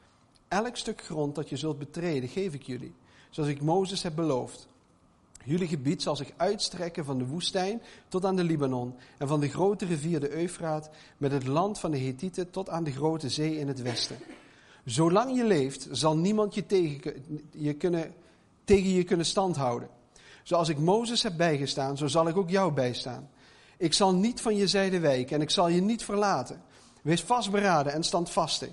Elk 0.49 0.77
stuk 0.77 1.03
grond 1.03 1.35
dat 1.35 1.49
je 1.49 1.57
zult 1.57 1.79
betreden, 1.79 2.29
geef 2.29 2.55
ik 2.55 2.63
jullie, 2.63 2.95
zoals 3.31 3.49
ik 3.49 3.61
Mozes 3.61 4.03
heb 4.03 4.15
beloofd. 4.15 4.69
Jullie 5.45 5.69
gebied 5.69 6.03
zal 6.03 6.17
zich 6.17 6.31
uitstrekken 6.37 7.05
van 7.05 7.19
de 7.19 7.27
woestijn 7.27 7.83
tot 8.09 8.25
aan 8.25 8.37
de 8.37 8.45
Libanon 8.45 8.95
en 9.19 9.29
van 9.29 9.41
de 9.41 9.49
grote 9.49 9.87
rivier 9.87 10.21
de 10.21 10.33
Eufraat 10.33 10.91
met 11.17 11.33
het 11.33 11.47
land 11.47 11.79
van 11.79 11.91
de 11.91 11.99
Hethieten 11.99 12.51
tot 12.51 12.69
aan 12.69 12.85
de 12.85 12.93
grote 12.93 13.29
zee 13.29 13.59
in 13.59 13.69
het 13.69 13.83
westen. 13.83 14.17
Zolang 14.85 15.37
je 15.37 15.45
leeft 15.45 15.89
zal 15.91 16.17
niemand 16.17 16.55
je 16.55 16.67
tegen 16.67 17.15
je 17.51 17.75
kunnen, 17.75 18.15
tegen 18.65 18.91
je 18.91 19.05
kunnen 19.05 19.27
standhouden. 19.27 19.89
Zoals 20.43 20.69
ik 20.69 20.79
Mozes 20.79 21.23
heb 21.23 21.37
bijgestaan, 21.37 21.97
zo 21.97 22.07
zal 22.07 22.29
ik 22.29 22.37
ook 22.37 22.51
jou 22.51 22.73
bijstaan. 22.73 23.31
Ik 23.77 23.93
zal 23.93 24.15
niet 24.15 24.41
van 24.41 24.57
je 24.57 24.67
zijde 24.67 25.01
wijken 25.01 25.37
en 25.37 25.43
ik 25.43 25.51
zal 25.51 25.69
je 25.69 25.81
niet 25.81 26.05
verlaten. 26.05 26.63
Wees 27.03 27.23
vastberaden 27.23 27.93
en 27.93 28.03
standvastig. 28.03 28.71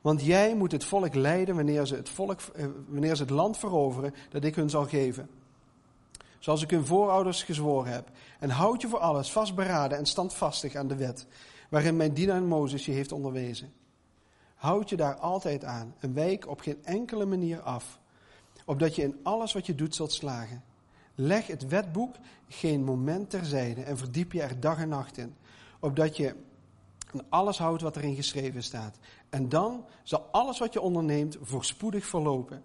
Want 0.00 0.22
jij 0.22 0.54
moet 0.54 0.72
het 0.72 0.84
volk 0.84 1.14
leiden 1.14 1.54
wanneer 1.54 1.86
ze 1.86 1.94
het, 1.94 2.08
volk, 2.08 2.40
eh, 2.40 2.66
wanneer 2.88 3.16
ze 3.16 3.22
het 3.22 3.30
land 3.30 3.58
veroveren 3.58 4.14
dat 4.30 4.44
ik 4.44 4.54
hun 4.54 4.70
zal 4.70 4.84
geven. 4.84 5.28
Zoals 6.38 6.62
ik 6.62 6.70
hun 6.70 6.86
voorouders 6.86 7.42
gezworen 7.42 7.92
heb. 7.92 8.10
En 8.38 8.50
houd 8.50 8.80
je 8.80 8.88
voor 8.88 8.98
alles 8.98 9.32
vastberaden 9.32 9.98
en 9.98 10.06
standvastig 10.06 10.74
aan 10.74 10.88
de 10.88 10.96
wet, 10.96 11.26
waarin 11.68 11.96
mijn 11.96 12.14
dienaar 12.14 12.42
Mozes 12.42 12.86
je 12.86 12.92
heeft 12.92 13.12
onderwezen. 13.12 13.72
Houd 14.54 14.88
je 14.88 14.96
daar 14.96 15.14
altijd 15.14 15.64
aan 15.64 15.94
en 15.98 16.14
wijk 16.14 16.48
op 16.48 16.60
geen 16.60 16.84
enkele 16.84 17.24
manier 17.24 17.60
af, 17.60 18.00
opdat 18.66 18.94
je 18.94 19.02
in 19.02 19.20
alles 19.22 19.52
wat 19.52 19.66
je 19.66 19.74
doet 19.74 19.94
zult 19.94 20.12
slagen. 20.12 20.62
Leg 21.14 21.46
het 21.46 21.68
wetboek 21.68 22.14
geen 22.48 22.84
moment 22.84 23.30
terzijde 23.30 23.82
en 23.82 23.98
verdiep 23.98 24.32
je 24.32 24.42
er 24.42 24.60
dag 24.60 24.78
en 24.78 24.88
nacht 24.88 25.18
in, 25.18 25.34
opdat 25.80 26.16
je 26.16 26.34
aan 27.12 27.26
alles 27.28 27.58
houdt 27.58 27.82
wat 27.82 27.96
erin 27.96 28.14
geschreven 28.14 28.62
staat. 28.62 28.98
En 29.28 29.48
dan 29.48 29.84
zal 30.02 30.28
alles 30.30 30.58
wat 30.58 30.72
je 30.72 30.80
onderneemt 30.80 31.36
voorspoedig 31.40 32.06
verlopen. 32.06 32.64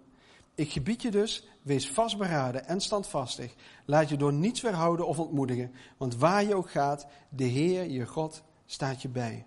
Ik 0.54 0.72
gebied 0.72 1.02
je 1.02 1.10
dus, 1.10 1.48
wees 1.62 1.90
vastberaden 1.90 2.66
en 2.66 2.80
standvastig. 2.80 3.54
Laat 3.84 4.08
je 4.08 4.16
door 4.16 4.32
niets 4.32 4.60
weerhouden 4.60 5.06
of 5.06 5.18
ontmoedigen, 5.18 5.72
want 5.96 6.16
waar 6.16 6.44
je 6.44 6.54
ook 6.54 6.70
gaat, 6.70 7.06
de 7.28 7.44
Heer, 7.44 7.90
je 7.90 8.06
God, 8.06 8.42
staat 8.66 9.02
je 9.02 9.08
bij. 9.08 9.46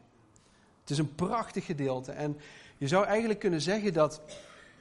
Het 0.81 0.89
is 0.89 0.97
een 0.97 1.15
prachtig 1.15 1.65
gedeelte 1.65 2.11
en 2.11 2.37
je 2.77 2.87
zou 2.87 3.05
eigenlijk 3.05 3.39
kunnen 3.39 3.61
zeggen 3.61 3.93
dat 3.93 4.21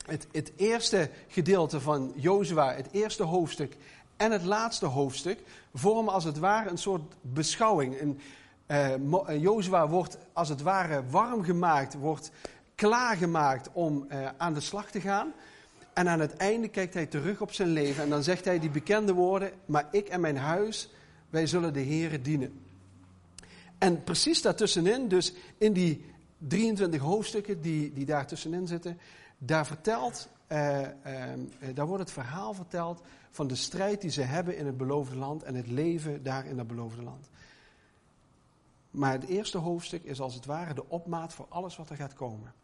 het, 0.06 0.26
het 0.32 0.52
eerste 0.56 1.11
gedeelte 1.28 1.80
van 1.80 2.12
Jozua, 2.16 2.75
het 2.75 2.88
eerste 2.90 3.23
hoofdstuk 3.23 3.76
en 4.16 4.30
het 4.30 4.44
laatste 4.44 4.87
hoofdstuk, 4.87 5.40
vormen 5.75 6.12
als 6.12 6.25
het 6.25 6.38
ware 6.38 6.70
een 6.70 6.78
soort 6.78 7.14
beschouwing. 7.20 8.00
Een, 8.00 8.20
uh, 8.68 9.40
Jozua 9.42 9.88
wordt 9.88 10.18
als 10.32 10.49
het 10.49 10.62
ware 10.62 11.02
warm 11.11 11.44
gemaakt, 11.44 11.94
wordt 11.94 12.30
klaargemaakt 12.75 13.68
om 13.73 14.06
uh, 14.08 14.28
aan 14.37 14.54
de 14.54 14.61
slag 14.61 14.90
te 14.90 15.00
gaan. 15.00 15.32
En 15.92 16.08
aan 16.08 16.20
het 16.20 16.37
einde 16.37 16.68
kijkt 16.68 16.94
hij 16.94 17.06
terug 17.06 17.40
op 17.40 17.52
zijn 17.52 17.68
leven 17.68 18.02
en 18.02 18.11
dan 18.11 18.23
zegt 18.23 18.44
hij 18.44 18.58
die 18.58 18.70
bekende 18.70 19.12
woorden, 19.12 19.50
maar 19.64 19.88
ik 19.90 20.08
en 20.08 20.20
mijn 20.20 20.37
huis, 20.37 20.90
wij 21.30 21.46
zullen 21.46 21.73
de 21.73 21.84
Here 21.84 22.20
dienen. 22.20 22.61
En 23.78 24.04
precies 24.04 24.42
daartussenin, 24.42 25.08
dus 25.08 25.34
in 25.58 25.73
die 25.73 26.04
23 26.38 27.00
hoofdstukken 27.00 27.61
die, 27.61 27.92
die 27.92 28.04
daar 28.04 28.26
tussenin 28.26 28.66
zitten, 28.66 28.99
daar, 29.46 29.66
vertelt, 29.66 30.28
uh, 30.48 30.80
uh, 30.80 30.88
daar 31.74 31.86
wordt 31.86 32.02
het 32.02 32.12
verhaal 32.12 32.54
verteld 32.54 33.02
van 33.30 33.46
de 33.46 33.54
strijd 33.54 34.00
die 34.00 34.10
ze 34.10 34.22
hebben 34.22 34.56
in 34.56 34.66
het 34.66 34.76
beloofde 34.76 35.16
land 35.16 35.42
en 35.42 35.54
het 35.54 35.66
leven 35.66 36.22
daar 36.22 36.46
in 36.46 36.56
dat 36.56 36.66
beloofde 36.66 37.02
land. 37.02 37.30
Maar 38.90 39.12
het 39.12 39.24
eerste 39.24 39.58
hoofdstuk 39.58 40.04
is 40.04 40.20
als 40.20 40.34
het 40.34 40.44
ware 40.44 40.74
de 40.74 40.88
opmaat 40.88 41.32
voor 41.32 41.46
alles 41.48 41.76
wat 41.76 41.90
er 41.90 41.96
gaat 41.96 42.14
komen. 42.14 42.54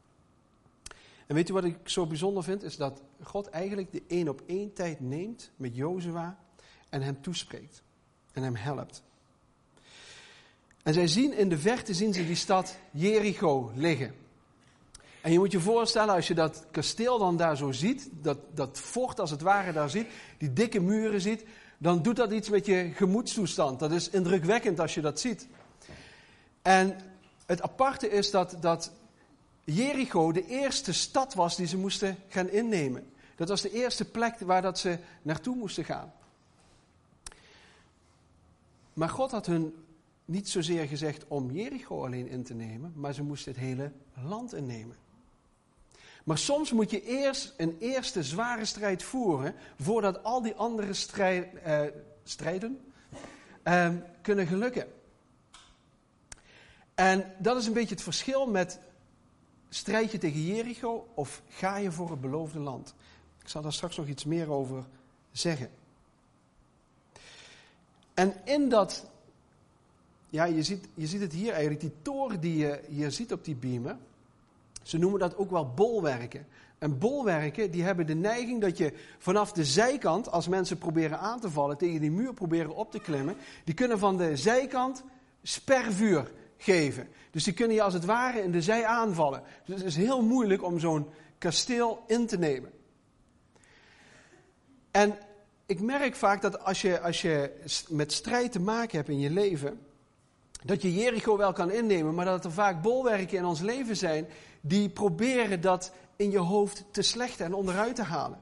En 1.26 1.34
weet 1.34 1.48
u 1.48 1.52
wat 1.52 1.64
ik 1.64 1.88
zo 1.88 2.06
bijzonder 2.06 2.42
vind? 2.42 2.62
Is 2.62 2.76
dat 2.76 3.02
God 3.22 3.48
eigenlijk 3.48 3.92
de 3.92 4.02
één 4.06 4.28
op 4.28 4.42
één 4.46 4.72
tijd 4.72 5.00
neemt 5.00 5.50
met 5.56 5.76
Jozua 5.76 6.38
en 6.88 7.02
hem 7.02 7.22
toespreekt. 7.22 7.82
En 8.32 8.42
hem 8.42 8.56
helpt. 8.56 9.02
En 10.82 10.94
zij 10.94 11.06
zien 11.06 11.32
in 11.36 11.48
de 11.48 11.58
verte 11.58 11.94
zien 11.94 12.14
ze 12.14 12.26
die 12.26 12.34
stad 12.34 12.76
Jericho 12.90 13.72
liggen. 13.74 14.14
En 15.20 15.32
je 15.32 15.38
moet 15.38 15.52
je 15.52 15.60
voorstellen, 15.60 16.14
als 16.14 16.28
je 16.28 16.34
dat 16.34 16.64
kasteel 16.70 17.18
dan 17.18 17.36
daar 17.36 17.56
zo 17.56 17.72
ziet, 17.72 18.08
dat, 18.12 18.38
dat 18.54 18.78
fort 18.78 19.20
als 19.20 19.30
het 19.30 19.40
ware 19.40 19.72
daar 19.72 19.90
ziet, 19.90 20.06
die 20.38 20.52
dikke 20.52 20.80
muren 20.80 21.20
ziet, 21.20 21.44
dan 21.78 22.02
doet 22.02 22.16
dat 22.16 22.32
iets 22.32 22.48
met 22.48 22.66
je 22.66 22.90
gemoedstoestand. 22.94 23.78
Dat 23.78 23.92
is 23.92 24.08
indrukwekkend 24.08 24.80
als 24.80 24.94
je 24.94 25.00
dat 25.00 25.20
ziet. 25.20 25.48
En 26.62 26.96
het 27.46 27.62
aparte 27.62 28.10
is 28.10 28.30
dat, 28.30 28.56
dat 28.60 28.92
Jericho 29.64 30.32
de 30.32 30.46
eerste 30.46 30.92
stad 30.92 31.34
was 31.34 31.56
die 31.56 31.66
ze 31.66 31.76
moesten 31.76 32.16
gaan 32.28 32.50
innemen. 32.50 33.12
Dat 33.36 33.48
was 33.48 33.60
de 33.60 33.72
eerste 33.72 34.04
plek 34.04 34.38
waar 34.38 34.62
dat 34.62 34.78
ze 34.78 34.98
naartoe 35.22 35.56
moesten 35.56 35.84
gaan. 35.84 36.12
Maar 38.92 39.08
God 39.08 39.30
had 39.30 39.46
hun 39.46 39.74
niet 40.24 40.48
zozeer 40.48 40.86
gezegd 40.86 41.24
om 41.28 41.50
Jericho 41.50 42.04
alleen 42.04 42.28
in 42.28 42.42
te 42.42 42.54
nemen, 42.54 42.92
maar 42.96 43.14
ze 43.14 43.22
moesten 43.22 43.52
het 43.52 43.60
hele 43.60 43.92
land 44.22 44.54
innemen. 44.54 44.96
Maar 46.24 46.38
soms 46.38 46.72
moet 46.72 46.90
je 46.90 47.04
eerst 47.04 47.54
een 47.56 47.76
eerste 47.78 48.22
zware 48.22 48.64
strijd 48.64 49.02
voeren 49.02 49.54
voordat 49.80 50.24
al 50.24 50.42
die 50.42 50.54
andere 50.54 50.92
strijd, 50.92 51.54
eh, 51.62 51.80
strijden 52.24 52.92
eh, 53.62 53.90
kunnen 54.22 54.46
gelukken. 54.46 54.86
En 56.94 57.34
dat 57.38 57.56
is 57.56 57.66
een 57.66 57.72
beetje 57.72 57.94
het 57.94 58.02
verschil 58.02 58.46
met 58.46 58.78
strijd 59.68 60.12
je 60.12 60.18
tegen 60.18 60.46
Jericho 60.46 61.08
of 61.14 61.42
ga 61.48 61.76
je 61.76 61.92
voor 61.92 62.10
het 62.10 62.20
beloofde 62.20 62.58
land. 62.58 62.94
Ik 63.42 63.48
zal 63.48 63.62
daar 63.62 63.72
straks 63.72 63.96
nog 63.96 64.06
iets 64.06 64.24
meer 64.24 64.50
over 64.50 64.84
zeggen. 65.32 65.70
En 68.14 68.34
in 68.44 68.68
dat, 68.68 69.06
ja, 70.30 70.44
je 70.44 70.62
ziet, 70.62 70.88
je 70.94 71.06
ziet 71.06 71.20
het 71.20 71.32
hier 71.32 71.52
eigenlijk, 71.52 71.80
die 71.80 71.92
toren 72.02 72.40
die 72.40 72.56
je 72.56 72.80
hier 72.88 73.10
ziet 73.10 73.32
op 73.32 73.44
die 73.44 73.54
beamer. 73.54 73.96
Ze 74.90 74.98
noemen 74.98 75.20
dat 75.20 75.36
ook 75.36 75.50
wel 75.50 75.74
bolwerken. 75.74 76.46
En 76.78 76.98
bolwerken 76.98 77.70
die 77.70 77.82
hebben 77.82 78.06
de 78.06 78.14
neiging 78.14 78.60
dat 78.60 78.78
je 78.78 78.92
vanaf 79.18 79.52
de 79.52 79.64
zijkant, 79.64 80.30
als 80.30 80.48
mensen 80.48 80.78
proberen 80.78 81.18
aan 81.18 81.40
te 81.40 81.50
vallen, 81.50 81.76
tegen 81.76 82.00
die 82.00 82.10
muur 82.10 82.34
proberen 82.34 82.74
op 82.74 82.90
te 82.90 83.00
klimmen, 83.00 83.36
die 83.64 83.74
kunnen 83.74 83.98
van 83.98 84.16
de 84.16 84.36
zijkant 84.36 85.02
spervuur 85.42 86.30
geven. 86.56 87.08
Dus 87.30 87.44
die 87.44 87.52
kunnen 87.52 87.76
je 87.76 87.82
als 87.82 87.94
het 87.94 88.04
ware 88.04 88.42
in 88.42 88.52
de 88.52 88.62
zij 88.62 88.84
aanvallen. 88.84 89.42
Dus 89.64 89.76
het 89.76 89.86
is 89.86 89.96
heel 89.96 90.22
moeilijk 90.22 90.62
om 90.62 90.78
zo'n 90.78 91.06
kasteel 91.38 92.02
in 92.06 92.26
te 92.26 92.38
nemen. 92.38 92.70
En 94.90 95.18
ik 95.66 95.80
merk 95.80 96.14
vaak 96.14 96.42
dat 96.42 96.64
als 96.64 96.80
je, 96.82 97.00
als 97.00 97.22
je 97.22 97.60
met 97.88 98.12
strijd 98.12 98.52
te 98.52 98.60
maken 98.60 98.96
hebt 98.96 99.08
in 99.08 99.20
je 99.20 99.30
leven, 99.30 99.80
dat 100.64 100.82
je 100.82 100.94
Jericho 100.94 101.36
wel 101.36 101.52
kan 101.52 101.70
innemen, 101.70 102.14
maar 102.14 102.24
dat 102.24 102.44
er 102.44 102.52
vaak 102.52 102.82
bolwerken 102.82 103.38
in 103.38 103.44
ons 103.44 103.60
leven 103.60 103.96
zijn 103.96 104.26
die 104.60 104.88
proberen 104.88 105.60
dat 105.60 105.92
in 106.16 106.30
je 106.30 106.38
hoofd 106.38 106.84
te 106.90 107.02
slechten 107.02 107.44
en 107.44 107.54
onderuit 107.54 107.96
te 107.96 108.02
halen. 108.02 108.38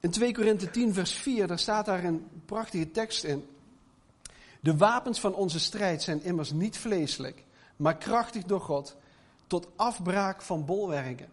In 0.00 0.10
2 0.10 0.32
Korinthe 0.32 0.70
10, 0.70 0.94
vers 0.94 1.12
4, 1.12 1.46
daar 1.46 1.58
staat 1.58 1.86
daar 1.86 2.04
een 2.04 2.26
prachtige 2.44 2.90
tekst 2.90 3.24
in. 3.24 3.46
De 4.60 4.76
wapens 4.76 5.20
van 5.20 5.34
onze 5.34 5.60
strijd 5.60 6.02
zijn 6.02 6.22
immers 6.22 6.50
niet 6.50 6.78
vleeselijk, 6.78 7.44
maar 7.76 7.96
krachtig 7.96 8.42
door 8.44 8.60
God 8.60 8.96
tot 9.46 9.68
afbraak 9.76 10.42
van 10.42 10.64
bolwerken. 10.64 11.28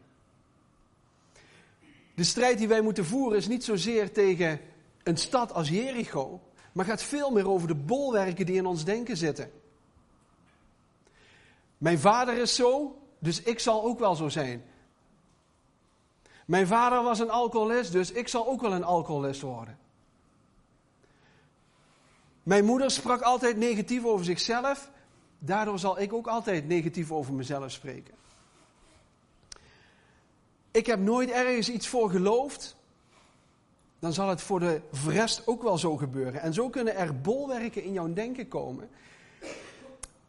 De 2.15 2.23
strijd 2.23 2.57
die 2.57 2.67
wij 2.67 2.81
moeten 2.81 3.05
voeren 3.05 3.37
is 3.37 3.47
niet 3.47 3.63
zozeer 3.63 4.11
tegen 4.11 4.59
een 5.03 5.17
stad 5.17 5.53
als 5.53 5.69
Jericho, 5.69 6.41
maar 6.71 6.85
gaat 6.85 7.03
veel 7.03 7.31
meer 7.31 7.49
over 7.49 7.67
de 7.67 7.75
bolwerken 7.75 8.45
die 8.45 8.55
in 8.55 8.65
ons 8.65 8.85
denken 8.85 9.17
zitten. 9.17 9.51
Mijn 11.77 11.99
vader 11.99 12.37
is 12.37 12.55
zo, 12.55 12.99
dus 13.19 13.41
ik 13.41 13.59
zal 13.59 13.83
ook 13.83 13.99
wel 13.99 14.15
zo 14.15 14.29
zijn. 14.29 14.63
Mijn 16.45 16.67
vader 16.67 17.03
was 17.03 17.19
een 17.19 17.29
alcoholist, 17.29 17.91
dus 17.91 18.11
ik 18.11 18.27
zal 18.27 18.47
ook 18.47 18.61
wel 18.61 18.73
een 18.73 18.83
alcoholist 18.83 19.41
worden. 19.41 19.79
Mijn 22.43 22.65
moeder 22.65 22.91
sprak 22.91 23.21
altijd 23.21 23.57
negatief 23.57 24.05
over 24.05 24.25
zichzelf, 24.25 24.91
daardoor 25.39 25.79
zal 25.79 25.99
ik 25.99 26.13
ook 26.13 26.27
altijd 26.27 26.67
negatief 26.67 27.11
over 27.11 27.33
mezelf 27.33 27.71
spreken. 27.71 28.13
Ik 30.71 30.85
heb 30.85 30.99
nooit 30.99 31.29
ergens 31.29 31.69
iets 31.69 31.87
voor 31.87 32.09
geloofd, 32.09 32.75
dan 34.01 34.13
zal 34.13 34.29
het 34.29 34.41
voor 34.41 34.59
de 34.59 34.81
rest 35.07 35.47
ook 35.47 35.61
wel 35.61 35.77
zo 35.77 35.97
gebeuren. 35.97 36.41
En 36.41 36.53
zo 36.53 36.69
kunnen 36.69 36.95
er 36.95 37.21
bolwerken 37.21 37.83
in 37.83 37.93
jouw 37.93 38.13
denken 38.13 38.47
komen, 38.47 38.89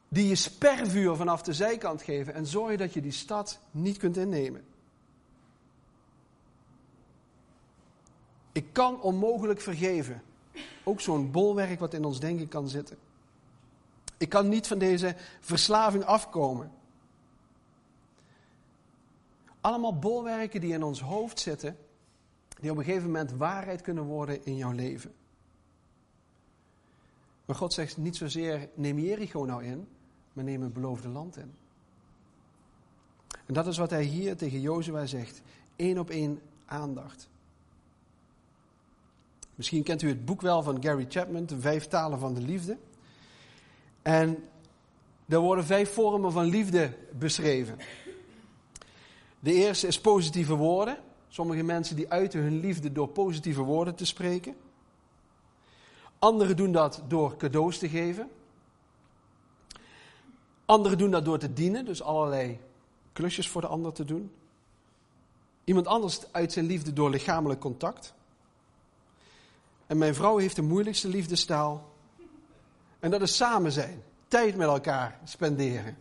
die 0.08 0.28
je 0.28 0.34
spervuur 0.34 1.16
vanaf 1.16 1.42
de 1.42 1.52
zijkant 1.52 2.02
geven 2.02 2.34
en 2.34 2.46
zorgen 2.46 2.78
dat 2.78 2.92
je 2.92 3.00
die 3.00 3.12
stad 3.12 3.58
niet 3.70 3.96
kunt 3.96 4.16
innemen. 4.16 4.64
Ik 8.52 8.66
kan 8.72 9.00
onmogelijk 9.00 9.60
vergeven. 9.60 10.22
Ook 10.84 11.00
zo'n 11.00 11.30
bolwerk 11.30 11.80
wat 11.80 11.94
in 11.94 12.04
ons 12.04 12.20
denken 12.20 12.48
kan 12.48 12.68
zitten. 12.68 12.98
Ik 14.16 14.28
kan 14.28 14.48
niet 14.48 14.66
van 14.66 14.78
deze 14.78 15.14
verslaving 15.40 16.04
afkomen. 16.04 16.72
Allemaal 19.60 19.98
bolwerken 19.98 20.60
die 20.60 20.72
in 20.72 20.82
ons 20.82 21.00
hoofd 21.00 21.40
zitten, 21.40 21.76
die 22.62 22.70
op 22.70 22.76
een 22.76 22.84
gegeven 22.84 23.06
moment 23.06 23.32
waarheid 23.32 23.80
kunnen 23.80 24.04
worden 24.04 24.44
in 24.44 24.56
jouw 24.56 24.72
leven. 24.72 25.12
Maar 27.44 27.56
God 27.56 27.72
zegt 27.72 27.96
niet 27.96 28.16
zozeer 28.16 28.68
neem 28.74 28.98
Jericho 28.98 29.44
nou 29.44 29.64
in, 29.64 29.88
maar 30.32 30.44
neem 30.44 30.62
het 30.62 30.72
beloofde 30.72 31.08
land 31.08 31.36
in. 31.36 31.54
En 33.46 33.54
dat 33.54 33.66
is 33.66 33.78
wat 33.78 33.90
hij 33.90 34.02
hier 34.02 34.36
tegen 34.36 34.60
Jozua 34.60 35.06
zegt. 35.06 35.42
Eén 35.76 35.98
op 35.98 36.10
één 36.10 36.40
aandacht. 36.64 37.28
Misschien 39.54 39.82
kent 39.82 40.02
u 40.02 40.08
het 40.08 40.24
boek 40.24 40.40
wel 40.40 40.62
van 40.62 40.82
Gary 40.82 41.06
Chapman, 41.08 41.46
De 41.46 41.60
Vijf 41.60 41.86
Talen 41.86 42.18
van 42.18 42.34
de 42.34 42.40
Liefde. 42.40 42.78
En 44.02 44.44
Daar 45.26 45.40
worden 45.40 45.64
vijf 45.64 45.92
vormen 45.92 46.32
van 46.32 46.44
liefde 46.44 46.96
beschreven. 47.18 47.78
De 49.40 49.52
eerste 49.52 49.86
is 49.86 50.00
positieve 50.00 50.54
woorden. 50.54 50.98
Sommige 51.32 51.62
mensen 51.62 51.96
die 51.96 52.10
uiten 52.10 52.40
hun 52.40 52.60
liefde 52.60 52.92
door 52.92 53.08
positieve 53.08 53.62
woorden 53.62 53.94
te 53.94 54.06
spreken. 54.06 54.56
Anderen 56.18 56.56
doen 56.56 56.72
dat 56.72 57.02
door 57.08 57.36
cadeaus 57.36 57.78
te 57.78 57.88
geven. 57.88 58.30
Anderen 60.64 60.98
doen 60.98 61.10
dat 61.10 61.24
door 61.24 61.38
te 61.38 61.52
dienen, 61.52 61.84
dus 61.84 62.02
allerlei 62.02 62.60
klusjes 63.12 63.48
voor 63.48 63.60
de 63.60 63.66
ander 63.66 63.92
te 63.92 64.04
doen. 64.04 64.32
Iemand 65.64 65.86
anders 65.86 66.32
uit 66.32 66.52
zijn 66.52 66.66
liefde 66.66 66.92
door 66.92 67.10
lichamelijk 67.10 67.60
contact. 67.60 68.14
En 69.86 69.98
mijn 69.98 70.14
vrouw 70.14 70.36
heeft 70.36 70.56
de 70.56 70.62
moeilijkste 70.62 71.08
liefdestaal. 71.08 71.92
En 72.98 73.10
dat 73.10 73.22
is 73.22 73.36
samen 73.36 73.72
zijn. 73.72 74.02
Tijd 74.28 74.56
met 74.56 74.68
elkaar 74.68 75.20
spenderen. 75.24 75.96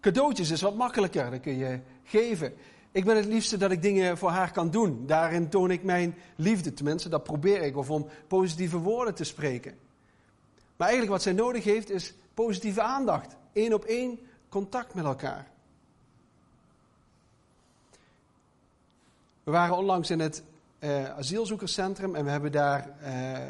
Cadeautjes 0.00 0.50
is 0.50 0.60
wat 0.60 0.76
makkelijker, 0.76 1.30
dat 1.30 1.40
kun 1.40 1.56
je 1.56 1.80
geven. 2.04 2.54
Ik 2.92 3.04
ben 3.04 3.16
het 3.16 3.24
liefste 3.24 3.56
dat 3.56 3.70
ik 3.70 3.82
dingen 3.82 4.18
voor 4.18 4.30
haar 4.30 4.52
kan 4.52 4.70
doen. 4.70 5.06
Daarin 5.06 5.48
toon 5.48 5.70
ik 5.70 5.82
mijn 5.82 6.14
liefde. 6.36 6.74
Tenminste, 6.74 7.08
dat 7.08 7.22
probeer 7.22 7.62
ik. 7.62 7.76
Of 7.76 7.90
om 7.90 8.08
positieve 8.26 8.78
woorden 8.78 9.14
te 9.14 9.24
spreken. 9.24 9.78
Maar 10.76 10.88
eigenlijk 10.88 11.10
wat 11.10 11.22
zij 11.22 11.32
nodig 11.32 11.64
heeft 11.64 11.90
is 11.90 12.14
positieve 12.34 12.82
aandacht. 12.82 13.36
Eén 13.52 13.74
op 13.74 13.84
één 13.84 14.18
contact 14.48 14.94
met 14.94 15.04
elkaar. 15.04 15.48
We 19.44 19.50
waren 19.50 19.76
onlangs 19.76 20.10
in 20.10 20.20
het 20.20 20.42
uh, 20.80 21.04
asielzoekerscentrum 21.04 22.14
en 22.14 22.24
we 22.24 22.30
hebben 22.30 22.52
daar 22.52 22.90
uh, 23.02 23.32
uh, 23.32 23.42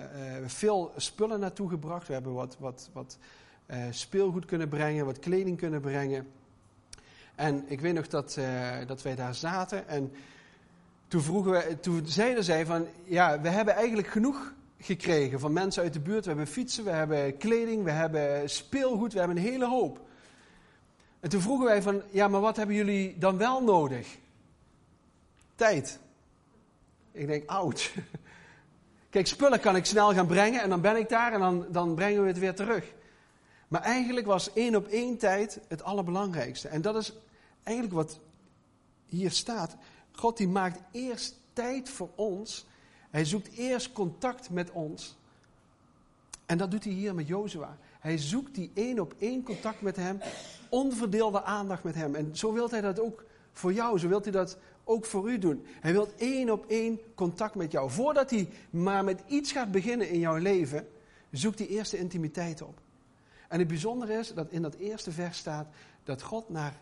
veel 0.46 0.92
spullen 0.96 1.40
naartoe 1.40 1.68
gebracht. 1.68 2.06
We 2.06 2.12
hebben 2.12 2.32
wat, 2.32 2.56
wat, 2.58 2.90
wat 2.92 3.18
speelgoed 3.90 4.44
kunnen 4.44 4.68
brengen, 4.68 5.04
wat 5.04 5.18
kleding 5.18 5.56
kunnen 5.58 5.80
brengen. 5.80 6.26
En 7.40 7.64
ik 7.66 7.80
weet 7.80 7.94
nog 7.94 8.08
dat, 8.08 8.38
dat 8.86 9.02
wij 9.02 9.14
daar 9.14 9.34
zaten 9.34 9.88
en 9.88 10.12
toen, 11.08 11.22
vroegen 11.22 11.52
we, 11.52 11.80
toen 11.80 12.06
zeiden 12.06 12.44
zij 12.44 12.66
van, 12.66 12.86
ja, 13.04 13.40
we 13.40 13.48
hebben 13.48 13.74
eigenlijk 13.74 14.08
genoeg 14.08 14.52
gekregen 14.78 15.40
van 15.40 15.52
mensen 15.52 15.82
uit 15.82 15.92
de 15.92 16.00
buurt. 16.00 16.22
We 16.22 16.28
hebben 16.28 16.46
fietsen, 16.46 16.84
we 16.84 16.90
hebben 16.90 17.36
kleding, 17.36 17.84
we 17.84 17.90
hebben 17.90 18.50
speelgoed, 18.50 19.12
we 19.12 19.18
hebben 19.18 19.36
een 19.36 19.42
hele 19.42 19.66
hoop. 19.66 20.00
En 21.20 21.28
toen 21.28 21.40
vroegen 21.40 21.66
wij 21.66 21.82
van, 21.82 22.02
ja, 22.10 22.28
maar 22.28 22.40
wat 22.40 22.56
hebben 22.56 22.76
jullie 22.76 23.18
dan 23.18 23.36
wel 23.36 23.62
nodig? 23.62 24.16
Tijd. 25.54 25.98
Ik 27.12 27.26
denk, 27.26 27.50
oud. 27.50 27.92
Kijk, 29.10 29.26
spullen 29.26 29.60
kan 29.60 29.76
ik 29.76 29.84
snel 29.84 30.12
gaan 30.12 30.26
brengen 30.26 30.62
en 30.62 30.68
dan 30.68 30.80
ben 30.80 30.96
ik 30.96 31.08
daar 31.08 31.32
en 31.32 31.40
dan, 31.40 31.66
dan 31.70 31.94
brengen 31.94 32.22
we 32.22 32.28
het 32.28 32.38
weer 32.38 32.54
terug. 32.54 32.84
Maar 33.68 33.82
eigenlijk 33.82 34.26
was 34.26 34.52
één 34.52 34.76
op 34.76 34.86
één 34.86 35.18
tijd 35.18 35.60
het 35.68 35.82
allerbelangrijkste. 35.82 36.68
En 36.68 36.82
dat 36.82 36.96
is 36.96 37.12
eigenlijk 37.70 37.94
wat 37.94 38.20
hier 39.06 39.30
staat. 39.30 39.76
God 40.12 40.36
die 40.36 40.48
maakt 40.48 40.80
eerst 40.92 41.40
tijd 41.52 41.88
voor 41.88 42.10
ons. 42.14 42.66
Hij 43.10 43.24
zoekt 43.24 43.52
eerst 43.52 43.92
contact 43.92 44.50
met 44.50 44.70
ons. 44.70 45.16
En 46.46 46.58
dat 46.58 46.70
doet 46.70 46.84
hij 46.84 46.92
hier 46.92 47.14
met 47.14 47.26
Jozua. 47.26 47.76
Hij 48.00 48.18
zoekt 48.18 48.54
die 48.54 48.70
één 48.74 48.98
op 48.98 49.14
één 49.18 49.42
contact 49.42 49.80
met 49.80 49.96
hem, 49.96 50.20
onverdeelde 50.68 51.42
aandacht 51.42 51.82
met 51.82 51.94
hem. 51.94 52.14
En 52.14 52.36
zo 52.36 52.52
wil 52.52 52.70
hij 52.70 52.80
dat 52.80 53.00
ook 53.00 53.24
voor 53.52 53.72
jou, 53.72 53.98
zo 53.98 54.08
wil 54.08 54.22
hij 54.22 54.30
dat 54.30 54.58
ook 54.84 55.04
voor 55.04 55.30
u 55.30 55.38
doen. 55.38 55.64
Hij 55.80 55.92
wil 55.92 56.08
één 56.16 56.50
op 56.50 56.64
één 56.66 56.98
contact 57.14 57.54
met 57.54 57.72
jou. 57.72 57.90
Voordat 57.90 58.30
hij 58.30 58.48
maar 58.70 59.04
met 59.04 59.22
iets 59.26 59.52
gaat 59.52 59.70
beginnen 59.70 60.08
in 60.08 60.18
jouw 60.18 60.36
leven, 60.36 60.88
zoekt 61.30 61.58
hij 61.58 61.68
eerst 61.68 61.90
de 61.90 61.98
intimiteit 61.98 62.62
op. 62.62 62.80
En 63.48 63.58
het 63.58 63.68
bijzondere 63.68 64.18
is 64.18 64.34
dat 64.34 64.50
in 64.50 64.62
dat 64.62 64.74
eerste 64.74 65.12
vers 65.12 65.38
staat 65.38 65.66
dat 66.04 66.22
God 66.22 66.48
naar 66.48 66.78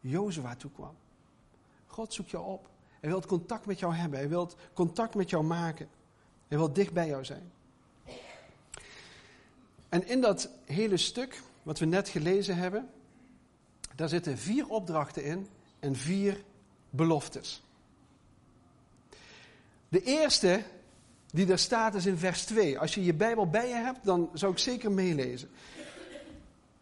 Jozua 0.00 0.56
toe 0.56 0.70
kwam. 0.70 0.96
God 1.86 2.14
zoekt 2.14 2.30
jou 2.30 2.46
op. 2.46 2.68
Hij 3.00 3.10
wil 3.10 3.20
contact 3.20 3.66
met 3.66 3.78
jou 3.78 3.94
hebben. 3.94 4.18
Hij 4.18 4.28
wil 4.28 4.50
contact 4.72 5.14
met 5.14 5.30
jou 5.30 5.44
maken. 5.44 5.88
Hij 6.48 6.58
wil 6.58 6.72
dicht 6.72 6.92
bij 6.92 7.06
jou 7.06 7.24
zijn. 7.24 7.52
En 9.88 10.06
in 10.06 10.20
dat 10.20 10.50
hele 10.64 10.96
stuk, 10.96 11.42
wat 11.62 11.78
we 11.78 11.84
net 11.84 12.08
gelezen 12.08 12.56
hebben, 12.56 12.88
daar 13.94 14.08
zitten 14.08 14.38
vier 14.38 14.68
opdrachten 14.68 15.24
in 15.24 15.48
en 15.78 15.96
vier 15.96 16.44
beloftes. 16.90 17.62
De 19.88 20.02
eerste 20.02 20.62
die 21.32 21.46
daar 21.46 21.58
staat 21.58 21.94
is 21.94 22.06
in 22.06 22.18
vers 22.18 22.44
2. 22.44 22.78
Als 22.78 22.94
je 22.94 23.04
je 23.04 23.14
Bijbel 23.14 23.46
bij 23.48 23.68
je 23.68 23.74
hebt, 23.74 24.04
dan 24.04 24.30
zou 24.32 24.52
ik 24.52 24.58
zeker 24.58 24.92
meelezen. 24.92 25.50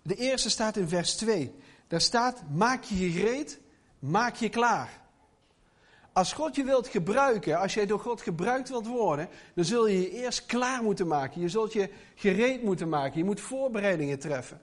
De 0.02 0.14
eerste 0.14 0.50
staat 0.50 0.76
in 0.76 0.88
vers 0.88 1.16
2. 1.16 1.54
Daar 1.88 2.00
staat: 2.00 2.42
maak 2.50 2.82
je 2.82 3.10
gereed, 3.10 3.60
maak 3.98 4.34
je 4.34 4.48
klaar. 4.48 5.00
Als 6.12 6.32
God 6.32 6.56
je 6.56 6.64
wilt 6.64 6.88
gebruiken, 6.88 7.58
als 7.58 7.74
jij 7.74 7.86
door 7.86 8.00
God 8.00 8.20
gebruikt 8.20 8.68
wilt 8.68 8.86
worden, 8.86 9.28
dan 9.54 9.64
zul 9.64 9.86
je 9.86 10.00
je 10.00 10.10
eerst 10.10 10.46
klaar 10.46 10.82
moeten 10.82 11.06
maken. 11.06 11.40
Je 11.40 11.48
zult 11.48 11.72
je 11.72 11.90
gereed 12.14 12.62
moeten 12.62 12.88
maken. 12.88 13.18
Je 13.18 13.24
moet 13.24 13.40
voorbereidingen 13.40 14.18
treffen. 14.18 14.60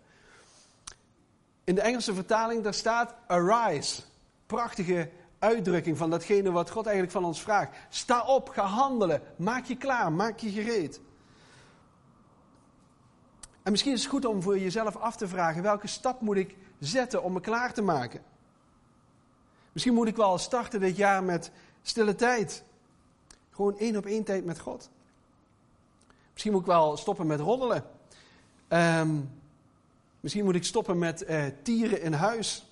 In 1.63 1.75
de 1.75 1.81
Engelse 1.81 2.13
vertaling 2.13 2.63
daar 2.63 2.73
staat 2.73 3.15
arise. 3.27 4.01
Prachtige 4.45 5.09
uitdrukking 5.39 5.97
van 5.97 6.09
datgene 6.09 6.51
wat 6.51 6.69
God 6.69 6.85
eigenlijk 6.85 7.15
van 7.15 7.25
ons 7.25 7.41
vraagt. 7.41 7.77
Sta 7.89 8.25
op, 8.25 8.49
ga 8.49 8.63
handelen, 8.63 9.21
maak 9.38 9.65
je 9.65 9.75
klaar, 9.75 10.11
maak 10.11 10.39
je 10.39 10.49
gereed. 10.49 11.01
En 13.63 13.71
misschien 13.71 13.93
is 13.93 14.01
het 14.01 14.09
goed 14.09 14.25
om 14.25 14.41
voor 14.41 14.59
jezelf 14.59 14.95
af 14.95 15.15
te 15.15 15.27
vragen: 15.27 15.61
welke 15.61 15.88
stap 15.88 16.21
moet 16.21 16.38
ik 16.38 16.55
zetten 16.85 17.23
om 17.23 17.33
me 17.33 17.39
klaar 17.39 17.73
te 17.73 17.81
maken? 17.81 18.23
Misschien 19.71 19.93
moet 19.93 20.07
ik 20.07 20.15
wel 20.15 20.37
starten 20.37 20.79
dit 20.79 20.95
jaar 20.95 21.23
met 21.23 21.51
stille 21.81 22.15
tijd. 22.15 22.63
Gewoon 23.51 23.77
één 23.77 23.97
op 23.97 24.05
één 24.05 24.23
tijd 24.23 24.45
met 24.45 24.59
God. 24.59 24.89
Misschien 26.31 26.51
moet 26.51 26.61
ik 26.61 26.67
wel 26.67 26.97
stoppen 26.97 27.27
met 27.27 27.39
roddelen. 27.39 27.83
Um, 28.69 29.41
misschien 30.19 30.43
moet 30.43 30.55
ik 30.55 30.63
stoppen 30.63 30.97
met 30.97 31.29
uh, 31.29 31.45
tieren 31.61 32.01
in 32.01 32.13
huis. 32.13 32.69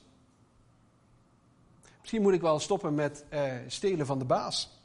Misschien 1.99 2.21
moet 2.21 2.33
ik 2.33 2.41
wel 2.41 2.59
stoppen 2.59 2.95
met 2.95 3.25
uh, 3.33 3.53
stelen 3.67 4.05
van 4.05 4.19
de 4.19 4.25
baas. 4.25 4.81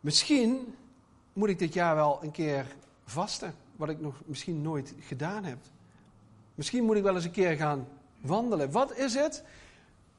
Misschien 0.00 0.74
moet 1.32 1.48
ik 1.48 1.58
dit 1.58 1.74
jaar 1.74 1.94
wel 1.94 2.22
een 2.22 2.30
keer 2.30 2.76
vasten, 3.04 3.54
wat 3.76 3.88
ik 3.88 4.00
nog 4.00 4.14
misschien 4.24 4.62
nooit 4.62 4.94
gedaan 5.00 5.44
heb. 5.44 5.58
Misschien 6.58 6.84
moet 6.84 6.96
ik 6.96 7.02
wel 7.02 7.14
eens 7.14 7.24
een 7.24 7.30
keer 7.30 7.56
gaan 7.56 7.88
wandelen. 8.20 8.70
Wat 8.70 8.96
is 8.96 9.14
het 9.14 9.44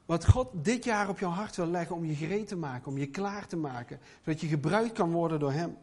wat 0.06 0.28
God 0.28 0.48
dit 0.52 0.84
jaar 0.84 1.08
op 1.08 1.18
jouw 1.18 1.30
hart 1.30 1.56
wil 1.56 1.66
leggen 1.66 1.96
om 1.96 2.04
je 2.04 2.14
gereed 2.14 2.48
te 2.48 2.56
maken, 2.56 2.86
om 2.86 2.98
je 2.98 3.06
klaar 3.06 3.46
te 3.46 3.56
maken, 3.56 4.00
zodat 4.24 4.40
je 4.40 4.46
gebruikt 4.46 4.92
kan 4.92 5.12
worden 5.12 5.38
door 5.38 5.52
Hem? 5.52 5.76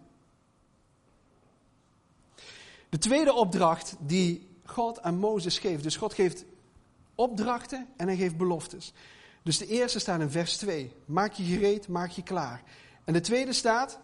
De 2.90 2.98
tweede 2.98 3.34
opdracht 3.34 3.96
die 4.00 4.48
God 4.64 5.02
aan 5.02 5.18
Mozes 5.18 5.60
geeft. 5.60 5.84
Dus 5.84 5.98
God 5.98 6.14
geeft 6.14 6.46
opdrachten 7.16 7.88
en 7.98 8.08
hij 8.08 8.16
geeft 8.16 8.38
beloftes. 8.38 8.94
Dus 9.44 9.58
de 9.58 9.68
eerste 9.68 10.00
staat 10.00 10.20
in 10.20 10.30
vers 10.30 10.58
2. 10.58 10.92
Maak 11.06 11.34
je 11.34 11.44
gereed, 11.44 11.88
maak 11.88 12.10
je 12.10 12.24
klaar. 12.24 12.64
En 13.04 13.14
de 13.14 13.22
tweede 13.22 13.54
staat, 13.54 14.00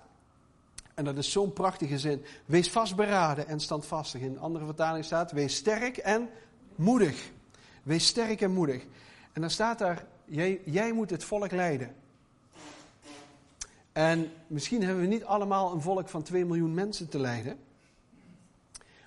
en 0.93 1.05
dat 1.05 1.17
is 1.17 1.31
zo'n 1.31 1.53
prachtige 1.53 1.99
zin. 1.99 2.25
Wees 2.45 2.69
vastberaden 2.69 3.47
en 3.47 3.59
standvastig. 3.59 4.21
In 4.21 4.31
een 4.31 4.39
andere 4.39 4.65
vertaling 4.65 5.05
staat, 5.05 5.31
wees 5.31 5.55
sterk 5.55 5.97
en 5.97 6.29
moedig. 6.75 7.31
Wees 7.83 8.07
sterk 8.07 8.41
en 8.41 8.51
moedig. 8.51 8.83
En 9.33 9.41
dan 9.41 9.49
staat 9.49 9.79
daar, 9.79 10.05
jij, 10.25 10.61
jij 10.65 10.93
moet 10.93 11.09
het 11.09 11.23
volk 11.23 11.51
leiden. 11.51 11.95
En 13.91 14.31
misschien 14.47 14.83
hebben 14.83 15.01
we 15.01 15.07
niet 15.07 15.25
allemaal 15.25 15.73
een 15.73 15.81
volk 15.81 16.09
van 16.09 16.23
2 16.23 16.45
miljoen 16.45 16.73
mensen 16.73 17.09
te 17.09 17.19
leiden. 17.19 17.57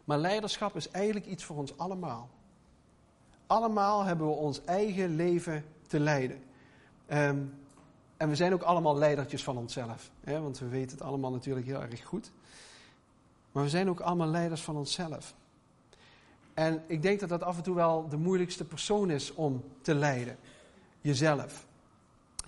Maar 0.05 0.19
leiderschap 0.19 0.77
is 0.77 0.91
eigenlijk 0.91 1.27
iets 1.27 1.45
voor 1.45 1.57
ons 1.57 1.79
allemaal. 1.79 2.29
Allemaal 3.47 4.05
hebben 4.05 4.27
we 4.27 4.33
ons 4.33 4.65
eigen 4.65 5.17
leven 5.17 5.65
te 5.87 6.01
leiden. 6.01 6.43
Ehm, 7.07 7.39
en 8.17 8.29
we 8.29 8.35
zijn 8.35 8.53
ook 8.53 8.63
allemaal 8.63 8.97
leidertjes 8.97 9.45
van 9.45 9.57
onszelf. 9.57 10.11
Hè, 10.21 10.41
want 10.41 10.59
we 10.59 10.69
weten 10.69 10.97
het 10.97 11.07
allemaal 11.07 11.31
natuurlijk 11.31 11.67
heel 11.67 11.83
erg 11.83 12.05
goed. 12.05 12.33
Maar 13.53 13.63
we 13.63 13.71
zijn 13.71 13.89
ook 13.89 14.01
allemaal 14.01 14.29
leiders 14.29 14.63
van 14.63 14.77
onszelf. 14.77 15.35
En 16.55 16.83
ik 16.87 17.03
denk 17.03 17.21
dat 17.21 17.29
dat 17.29 17.43
af 17.43 17.57
en 17.57 17.63
toe 17.63 17.75
wel 17.75 18.09
de 18.09 18.17
moeilijkste 18.17 18.65
persoon 18.65 19.11
is 19.11 19.35
om 19.35 19.65
te 19.81 19.95
leiden. 19.95 20.37
Jezelf. 21.01 21.67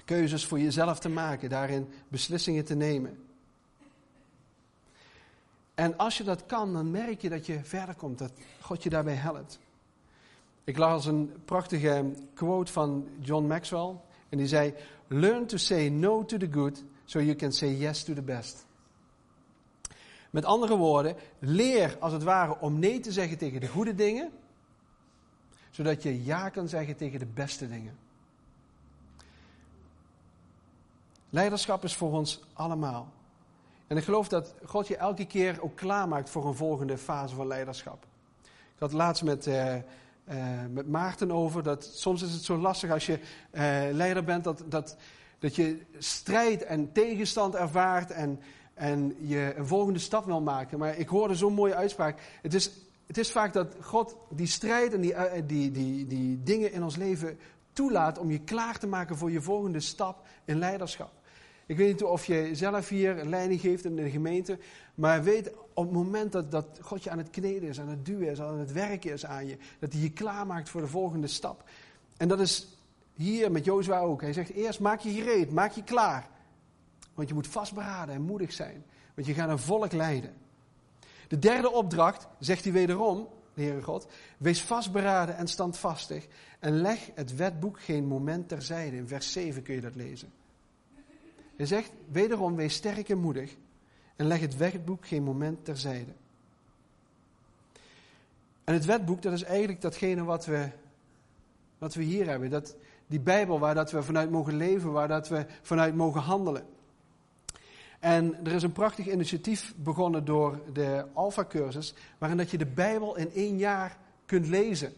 Keuzes 0.04 0.46
voor 0.46 0.61
jezelf 0.61 0.98
te 0.98 1.09
maken, 1.09 1.48
daarin 1.48 1.88
beslissingen 2.09 2.64
te 2.64 2.74
nemen. 2.74 3.18
En 5.74 5.96
als 5.96 6.18
je 6.18 6.24
dat 6.24 6.46
kan, 6.46 6.72
dan 6.72 6.90
merk 6.90 7.20
je 7.20 7.28
dat 7.28 7.46
je 7.46 7.64
verder 7.64 7.94
komt, 7.94 8.18
dat 8.18 8.33
God 8.61 8.83
je 8.83 8.90
daarbij 8.90 9.14
helpt. 9.14 9.59
Ik 10.64 10.78
las 10.78 11.07
een 11.07 11.33
prachtige 11.44 12.12
quote 12.35 12.72
van 12.72 13.09
John 13.20 13.46
Maxwell. 13.46 13.94
En 14.28 14.38
die 14.38 14.46
zei: 14.46 14.74
Learn 15.06 15.46
to 15.46 15.56
say 15.56 15.88
no 15.88 16.24
to 16.24 16.36
the 16.36 16.48
good, 16.50 16.84
so 17.04 17.20
you 17.20 17.34
can 17.34 17.52
say 17.52 17.74
yes 17.74 18.04
to 18.04 18.14
the 18.14 18.22
best. 18.22 18.66
Met 20.30 20.44
andere 20.44 20.76
woorden, 20.76 21.16
leer 21.38 21.96
als 22.00 22.12
het 22.12 22.22
ware 22.22 22.58
om 22.60 22.78
nee 22.78 23.00
te 23.00 23.12
zeggen 23.12 23.38
tegen 23.38 23.60
de 23.60 23.68
goede 23.68 23.94
dingen, 23.94 24.30
zodat 25.70 26.02
je 26.02 26.24
ja 26.24 26.48
kan 26.48 26.68
zeggen 26.68 26.96
tegen 26.96 27.18
de 27.18 27.26
beste 27.26 27.68
dingen. 27.68 27.98
Leiderschap 31.30 31.84
is 31.84 31.94
voor 31.94 32.12
ons 32.12 32.40
allemaal. 32.52 33.12
En 33.86 33.96
ik 33.96 34.04
geloof 34.04 34.28
dat 34.28 34.54
God 34.64 34.88
je 34.88 34.96
elke 34.96 35.26
keer 35.26 35.62
ook 35.62 35.76
klaarmaakt 35.76 36.30
voor 36.30 36.46
een 36.46 36.54
volgende 36.54 36.98
fase 36.98 37.34
van 37.34 37.46
leiderschap. 37.46 38.06
Ik 38.74 38.78
had 38.78 38.92
laatst 38.92 39.22
met, 39.22 39.46
uh, 39.46 39.74
uh, 40.30 40.36
met 40.70 40.88
Maarten 40.88 41.30
over 41.30 41.62
dat 41.62 41.90
soms 41.94 42.22
is 42.22 42.32
het 42.32 42.42
zo 42.42 42.56
lastig 42.56 42.90
als 42.90 43.06
je 43.06 43.12
uh, 43.12 43.60
leider 43.92 44.24
bent 44.24 44.44
dat, 44.44 44.64
dat, 44.66 44.96
dat 45.38 45.56
je 45.56 45.78
strijd 45.98 46.62
en 46.62 46.92
tegenstand 46.92 47.54
ervaart 47.54 48.10
en, 48.10 48.40
en 48.74 49.16
je 49.20 49.54
een 49.56 49.66
volgende 49.66 49.98
stap 49.98 50.24
wil 50.24 50.40
maken. 50.40 50.78
Maar 50.78 50.96
ik 50.96 51.08
hoorde 51.08 51.34
zo'n 51.34 51.54
mooie 51.54 51.74
uitspraak. 51.74 52.20
Het 52.42 52.54
is, 52.54 52.70
het 53.06 53.18
is 53.18 53.30
vaak 53.30 53.52
dat 53.52 53.74
God 53.80 54.16
die 54.30 54.46
strijd 54.46 54.92
en 54.92 55.00
die, 55.00 55.14
die, 55.46 55.70
die, 55.70 56.06
die 56.06 56.42
dingen 56.42 56.72
in 56.72 56.82
ons 56.82 56.96
leven 56.96 57.38
toelaat 57.72 58.18
om 58.18 58.30
je 58.30 58.38
klaar 58.38 58.78
te 58.78 58.86
maken 58.86 59.16
voor 59.16 59.30
je 59.30 59.42
volgende 59.42 59.80
stap 59.80 60.26
in 60.44 60.58
leiderschap. 60.58 61.12
Ik 61.66 61.76
weet 61.76 61.92
niet 61.92 62.02
of 62.02 62.24
je 62.24 62.50
zelf 62.52 62.88
hier 62.88 63.24
leiding 63.24 63.60
geeft 63.60 63.84
in 63.84 63.96
de 63.96 64.10
gemeente. 64.10 64.58
Maar 64.94 65.22
weet 65.22 65.52
op 65.78 65.84
het 65.84 65.92
moment 65.92 66.32
dat, 66.32 66.66
God 66.80 67.04
je 67.04 67.10
aan 67.10 67.18
het 67.18 67.30
kneden 67.30 67.68
is, 67.68 67.80
aan 67.80 67.88
het 67.88 68.04
duwen 68.06 68.30
is, 68.30 68.40
aan 68.40 68.58
het 68.58 68.72
werken 68.72 69.12
is 69.12 69.26
aan 69.26 69.46
je. 69.46 69.56
Dat 69.78 69.92
hij 69.92 70.02
je 70.02 70.10
klaarmaakt 70.10 70.68
voor 70.68 70.80
de 70.80 70.86
volgende 70.86 71.26
stap. 71.26 71.64
En 72.16 72.28
dat 72.28 72.40
is 72.40 72.68
hier 73.14 73.50
met 73.50 73.64
Jozua 73.64 73.98
ook. 74.00 74.20
Hij 74.20 74.32
zegt 74.32 74.50
eerst 74.50 74.80
maak 74.80 75.00
je 75.00 75.10
gereed, 75.10 75.52
maak 75.52 75.72
je 75.72 75.82
klaar. 75.82 76.28
Want 77.14 77.28
je 77.28 77.34
moet 77.34 77.46
vastberaden 77.46 78.14
en 78.14 78.22
moedig 78.22 78.52
zijn. 78.52 78.84
Want 79.14 79.26
je 79.26 79.34
gaat 79.34 79.48
een 79.48 79.58
volk 79.58 79.92
leiden. 79.92 80.34
De 81.28 81.38
derde 81.38 81.70
opdracht 81.72 82.26
zegt 82.38 82.64
hij 82.64 82.72
wederom, 82.72 83.28
de 83.54 83.62
Heere 83.62 83.82
God. 83.82 84.06
Wees 84.38 84.62
vastberaden 84.62 85.36
en 85.36 85.48
standvastig. 85.48 86.26
En 86.58 86.80
leg 86.80 87.10
het 87.14 87.36
wetboek 87.36 87.80
geen 87.80 88.06
moment 88.06 88.48
terzijde. 88.48 88.96
In 88.96 89.08
vers 89.08 89.32
7 89.32 89.62
kun 89.62 89.74
je 89.74 89.80
dat 89.80 89.94
lezen. 89.94 90.32
Hij 91.56 91.66
zegt 91.66 91.90
wederom, 92.10 92.56
wees 92.56 92.74
sterk 92.74 93.08
en 93.08 93.18
moedig 93.18 93.56
en 94.18 94.26
leg 94.26 94.40
het 94.40 94.57
wetboek 94.57 95.07
geen 95.07 95.22
moment 95.22 95.64
terzijde. 95.64 96.12
En 98.64 98.74
het 98.74 98.85
wetboek, 98.85 99.22
dat 99.22 99.33
is 99.33 99.42
eigenlijk 99.42 99.81
datgene 99.81 100.24
wat 100.24 100.46
we, 100.46 100.68
wat 101.78 101.94
we 101.94 102.02
hier 102.02 102.28
hebben. 102.28 102.50
Dat, 102.50 102.76
die 103.07 103.20
Bijbel 103.20 103.59
waar 103.59 103.74
dat 103.74 103.90
we 103.90 104.02
vanuit 104.02 104.31
mogen 104.31 104.57
leven, 104.57 104.92
waar 104.92 105.09
dat 105.09 105.28
we 105.28 105.46
vanuit 105.62 105.94
mogen 105.94 106.20
handelen. 106.20 106.66
En 107.98 108.44
er 108.44 108.52
is 108.52 108.62
een 108.62 108.72
prachtig 108.72 109.09
initiatief 109.09 109.74
begonnen 109.76 110.24
door 110.24 110.61
de 110.72 111.04
Alpha-cursus, 111.12 111.94
waarin 112.18 112.38
dat 112.38 112.50
je 112.50 112.59
de 112.59 112.66
Bijbel 112.66 113.16
in 113.16 113.33
één 113.33 113.59
jaar 113.59 113.98
kunt 114.26 114.46
lezen. 114.46 114.92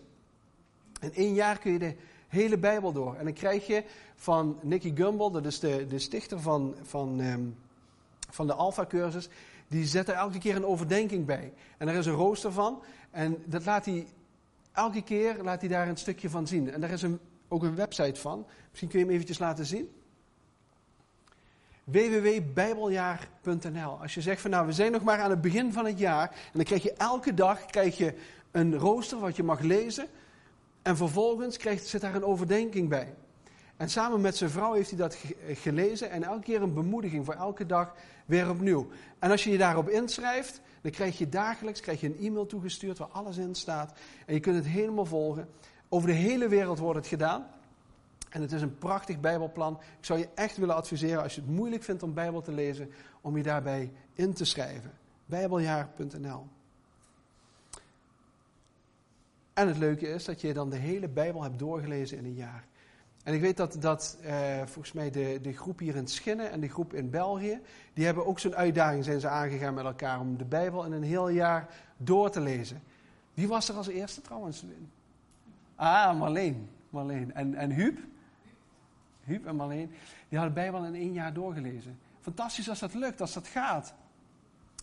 In 1.00 1.14
één 1.14 1.35
jaar 1.35 1.59
kun 1.59 1.72
je 1.72 1.78
de 1.78 1.94
hele 2.28 2.59
Bijbel 2.59 2.92
door. 2.92 3.14
En 3.14 3.24
dan 3.24 3.33
krijg 3.33 3.66
je 3.66 3.85
van 4.14 4.59
Nicky 4.62 4.96
Gumbel, 4.96 5.30
dat 5.30 5.46
is 5.46 5.61
de, 5.61 5.87
de 5.87 5.98
stichter 5.98 6.40
van, 6.40 6.74
van, 6.83 7.20
um, 7.20 7.56
van 8.30 8.46
de 8.46 8.54
Alpha-cursus, 8.54 9.28
die 9.68 9.86
zet 9.86 10.08
er 10.08 10.14
elke 10.14 10.38
keer 10.38 10.56
een 10.56 10.66
overdenking 10.66 11.26
bij. 11.26 11.52
En 11.78 11.88
er 11.88 11.94
is 11.94 12.06
een 12.06 12.12
rooster 12.12 12.52
van. 12.52 12.82
En 13.10 13.42
dat 13.44 13.64
laat 13.64 13.84
hij, 13.84 14.06
elke 14.72 15.02
keer 15.02 15.36
laat 15.42 15.60
hij 15.60 15.68
daar 15.68 15.88
een 15.88 15.96
stukje 15.96 16.30
van 16.30 16.46
zien. 16.46 16.72
En 16.72 16.80
daar 16.80 16.90
is 16.90 17.04
ook 17.48 17.62
een 17.62 17.74
website 17.74 18.20
van. 18.20 18.46
Misschien 18.68 18.88
kun 18.88 18.98
je 18.98 19.04
hem 19.04 19.14
eventjes 19.14 19.38
laten 19.38 19.66
zien 19.66 19.90
www.bijbeljaar.nl. 21.90 23.98
Als 24.00 24.14
je 24.14 24.20
zegt 24.20 24.40
van 24.40 24.50
nou, 24.50 24.66
we 24.66 24.72
zijn 24.72 24.92
nog 24.92 25.02
maar 25.02 25.20
aan 25.20 25.30
het 25.30 25.40
begin 25.40 25.72
van 25.72 25.86
het 25.86 25.98
jaar. 25.98 26.30
En 26.30 26.52
dan 26.52 26.64
krijg 26.64 26.82
je 26.82 26.92
elke 26.92 27.34
dag 27.34 27.66
krijg 27.66 27.96
je 27.96 28.14
een 28.50 28.78
rooster 28.78 29.18
wat 29.18 29.36
je 29.36 29.42
mag 29.42 29.60
lezen. 29.60 30.06
En 30.82 30.96
vervolgens 30.96 31.56
krijgt, 31.56 31.86
zit 31.86 32.00
daar 32.00 32.14
een 32.14 32.24
overdenking 32.24 32.88
bij. 32.88 33.14
En 33.80 33.90
samen 33.90 34.20
met 34.20 34.36
zijn 34.36 34.50
vrouw 34.50 34.72
heeft 34.72 34.88
hij 34.88 34.98
dat 34.98 35.18
gelezen 35.52 36.10
en 36.10 36.22
elke 36.22 36.42
keer 36.42 36.62
een 36.62 36.74
bemoediging 36.74 37.24
voor 37.24 37.34
elke 37.34 37.66
dag 37.66 37.94
weer 38.26 38.50
opnieuw. 38.50 38.88
En 39.18 39.30
als 39.30 39.44
je 39.44 39.50
je 39.50 39.58
daarop 39.58 39.88
inschrijft, 39.88 40.60
dan 40.80 40.90
krijg 40.90 41.18
je 41.18 41.28
dagelijks 41.28 41.80
krijg 41.80 42.00
je 42.00 42.06
een 42.06 42.18
e-mail 42.18 42.46
toegestuurd 42.46 42.98
waar 42.98 43.08
alles 43.08 43.36
in 43.36 43.54
staat. 43.54 43.98
En 44.26 44.34
je 44.34 44.40
kunt 44.40 44.56
het 44.56 44.66
helemaal 44.66 45.04
volgen. 45.04 45.48
Over 45.88 46.08
de 46.08 46.14
hele 46.14 46.48
wereld 46.48 46.78
wordt 46.78 46.98
het 46.98 47.06
gedaan. 47.06 47.46
En 48.30 48.40
het 48.40 48.52
is 48.52 48.62
een 48.62 48.78
prachtig 48.78 49.20
Bijbelplan. 49.20 49.80
Ik 49.98 50.04
zou 50.04 50.18
je 50.18 50.28
echt 50.34 50.56
willen 50.56 50.74
adviseren, 50.74 51.22
als 51.22 51.34
je 51.34 51.40
het 51.40 51.50
moeilijk 51.50 51.82
vindt 51.82 52.02
om 52.02 52.14
Bijbel 52.14 52.40
te 52.40 52.52
lezen, 52.52 52.90
om 53.20 53.36
je 53.36 53.42
daarbij 53.42 53.92
in 54.12 54.32
te 54.32 54.44
schrijven. 54.44 54.92
Bijbeljaar.nl 55.26 56.46
En 59.52 59.68
het 59.68 59.78
leuke 59.78 60.08
is 60.08 60.24
dat 60.24 60.40
je 60.40 60.52
dan 60.52 60.70
de 60.70 60.76
hele 60.76 61.08
Bijbel 61.08 61.42
hebt 61.42 61.58
doorgelezen 61.58 62.18
in 62.18 62.24
een 62.24 62.34
jaar. 62.34 62.68
En 63.22 63.35
ik 63.35 63.40
weet 63.40 63.56
dat, 63.56 63.76
dat 63.80 64.18
eh, 64.22 64.59
volgens 64.64 64.92
mij 64.92 65.11
de, 65.11 65.38
de 65.42 65.52
groep 65.52 65.78
hier 65.78 65.96
in 65.96 66.09
Schinnen 66.09 66.50
en 66.50 66.61
de 66.61 66.68
groep 66.68 66.94
in 66.94 67.11
België, 67.11 67.61
die 67.92 68.04
hebben 68.04 68.26
ook 68.26 68.38
zo'n 68.38 68.56
uitdaging, 68.56 69.04
zijn 69.04 69.20
ze 69.20 69.28
aangegaan 69.28 69.74
met 69.74 69.85
elkaar 69.85 70.20
om 70.20 70.38
de 70.38 70.44
Bijbel 70.44 70.85
in 70.85 70.92
een 70.92 71.02
heel 71.02 71.28
jaar 71.28 71.68
door 71.96 72.30
te 72.30 72.40
lezen. 72.40 72.83
Wie 73.35 73.48
was 73.48 73.68
er 73.68 73.74
als 73.74 73.88
eerste 73.88 74.20
trouwens? 74.20 74.64
Ah, 75.74 76.18
Marleen. 76.18 76.68
Marleen. 76.90 77.35
En, 77.35 77.54
en 77.54 77.70
Huub? 77.70 77.98
Huub 79.24 79.46
en 79.46 79.56
Marleen, 79.56 79.90
die 80.28 80.38
hadden 80.38 80.54
de 80.54 80.61
Bijbel 80.61 80.85
in 80.85 80.94
één 80.94 81.12
jaar 81.12 81.33
doorgelezen. 81.33 81.98
Fantastisch 82.20 82.68
als 82.68 82.78
dat 82.78 82.94
lukt, 82.94 83.20
als 83.20 83.33
dat 83.33 83.46
gaat. 83.46 83.94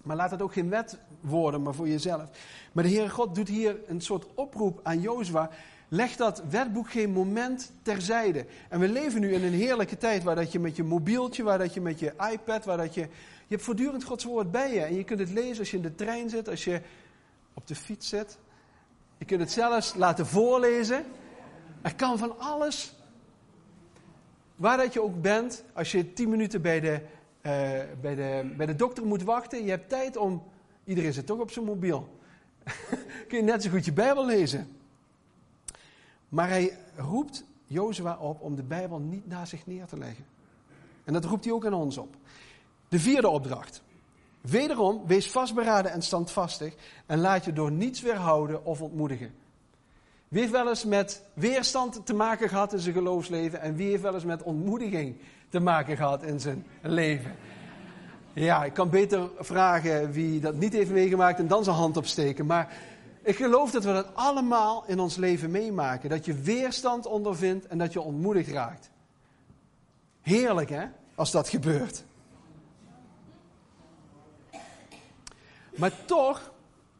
Maar 0.03 0.15
laat 0.15 0.31
het 0.31 0.41
ook 0.41 0.53
geen 0.53 0.69
wet 0.69 0.99
worden, 1.19 1.61
maar 1.61 1.73
voor 1.73 1.87
jezelf. 1.87 2.29
Maar 2.71 2.83
de 2.83 2.89
Heere 2.89 3.09
God 3.09 3.35
doet 3.35 3.47
hier 3.47 3.77
een 3.87 4.01
soort 4.01 4.33
oproep 4.33 4.79
aan 4.83 5.01
Jozua. 5.01 5.49
Leg 5.87 6.15
dat 6.15 6.43
wetboek 6.49 6.89
geen 6.91 7.11
moment 7.11 7.71
terzijde. 7.81 8.45
En 8.69 8.79
we 8.79 8.87
leven 8.87 9.21
nu 9.21 9.33
in 9.33 9.43
een 9.43 9.53
heerlijke 9.53 9.97
tijd 9.97 10.23
waar 10.23 10.35
dat 10.35 10.51
je 10.51 10.59
met 10.59 10.75
je 10.75 10.83
mobieltje, 10.83 11.43
waar 11.43 11.57
dat 11.57 11.73
je 11.73 11.81
met 11.81 11.99
je 11.99 12.13
iPad, 12.31 12.65
waar 12.65 12.77
dat 12.77 12.93
je... 12.93 13.01
Je 13.01 13.53
hebt 13.53 13.63
voortdurend 13.63 14.03
Gods 14.03 14.23
woord 14.23 14.51
bij 14.51 14.73
je. 14.73 14.81
En 14.81 14.95
je 14.95 15.03
kunt 15.03 15.19
het 15.19 15.29
lezen 15.29 15.59
als 15.59 15.71
je 15.71 15.77
in 15.77 15.83
de 15.83 15.95
trein 15.95 16.29
zit, 16.29 16.49
als 16.49 16.63
je 16.63 16.81
op 17.53 17.67
de 17.67 17.75
fiets 17.75 18.09
zit. 18.09 18.37
Je 19.17 19.25
kunt 19.25 19.39
het 19.39 19.51
zelfs 19.51 19.93
laten 19.95 20.25
voorlezen. 20.25 21.05
Er 21.81 21.95
kan 21.95 22.17
van 22.17 22.39
alles. 22.39 22.93
Waar 24.55 24.77
dat 24.77 24.93
je 24.93 25.01
ook 25.01 25.21
bent, 25.21 25.63
als 25.73 25.91
je 25.91 26.13
tien 26.13 26.29
minuten 26.29 26.61
bij 26.61 26.79
de, 26.79 26.91
uh, 26.91 27.01
bij, 28.01 28.15
de, 28.15 28.53
bij 28.57 28.65
de 28.65 28.75
dokter 28.75 29.05
moet 29.05 29.23
wachten, 29.23 29.63
je 29.63 29.69
hebt 29.69 29.89
tijd 29.89 30.17
om. 30.17 30.43
Iedereen 30.85 31.13
zit 31.13 31.25
toch 31.25 31.39
op 31.39 31.51
zijn 31.51 31.65
mobiel. 31.65 32.19
Kun 33.27 33.37
je 33.37 33.43
net 33.43 33.63
zo 33.63 33.69
goed 33.69 33.85
je 33.85 33.93
Bijbel 33.93 34.25
lezen. 34.25 34.76
Maar 36.37 36.49
hij 36.49 36.77
roept 36.95 37.43
Jozua 37.65 38.17
op 38.17 38.41
om 38.41 38.55
de 38.55 38.63
Bijbel 38.63 38.99
niet 38.99 39.27
naast 39.27 39.49
zich 39.49 39.65
neer 39.65 39.85
te 39.85 39.97
leggen. 39.97 40.25
En 41.03 41.13
dat 41.13 41.25
roept 41.25 41.43
hij 41.43 41.53
ook 41.53 41.65
aan 41.65 41.73
ons 41.73 41.97
op. 41.97 42.15
De 42.87 42.99
vierde 42.99 43.29
opdracht. 43.29 43.81
Wederom, 44.41 45.01
wees 45.07 45.31
vastberaden 45.31 45.91
en 45.91 46.01
standvastig 46.01 46.73
en 47.05 47.19
laat 47.19 47.45
je 47.45 47.53
door 47.53 47.71
niets 47.71 48.01
weerhouden 48.01 48.65
of 48.65 48.81
ontmoedigen. 48.81 49.33
Wie 50.27 50.39
heeft 50.39 50.51
wel 50.51 50.69
eens 50.69 50.85
met 50.85 51.23
weerstand 51.33 52.05
te 52.05 52.13
maken 52.13 52.49
gehad 52.49 52.73
in 52.73 52.79
zijn 52.79 52.95
geloofsleven 52.95 53.61
en 53.61 53.75
wie 53.75 53.89
heeft 53.89 54.01
wel 54.01 54.13
eens 54.13 54.25
met 54.25 54.43
ontmoediging 54.43 55.15
te 55.49 55.59
maken 55.59 55.97
gehad 55.97 56.23
in 56.23 56.39
zijn 56.39 56.65
leven? 56.81 57.35
Ja, 58.33 58.63
ik 58.63 58.73
kan 58.73 58.89
beter 58.89 59.29
vragen 59.39 60.11
wie 60.11 60.39
dat 60.39 60.55
niet 60.55 60.73
heeft 60.73 60.91
meegemaakt 60.91 61.39
en 61.39 61.47
dan 61.47 61.63
zijn 61.63 61.75
hand 61.75 61.97
opsteken. 61.97 62.45
Maar 62.45 62.73
ik 63.27 63.35
geloof 63.35 63.71
dat 63.71 63.83
we 63.83 63.91
dat 63.93 64.15
allemaal 64.15 64.83
in 64.85 64.99
ons 64.99 65.15
leven 65.15 65.51
meemaken. 65.51 66.09
Dat 66.09 66.25
je 66.25 66.33
weerstand 66.33 67.05
ondervindt 67.05 67.67
en 67.67 67.77
dat 67.77 67.93
je 67.93 68.01
ontmoedigd 68.01 68.49
raakt. 68.49 68.91
Heerlijk 70.21 70.69
hè, 70.69 70.85
als 71.15 71.31
dat 71.31 71.49
gebeurt. 71.49 72.03
Maar 75.77 75.91
toch, 76.05 76.53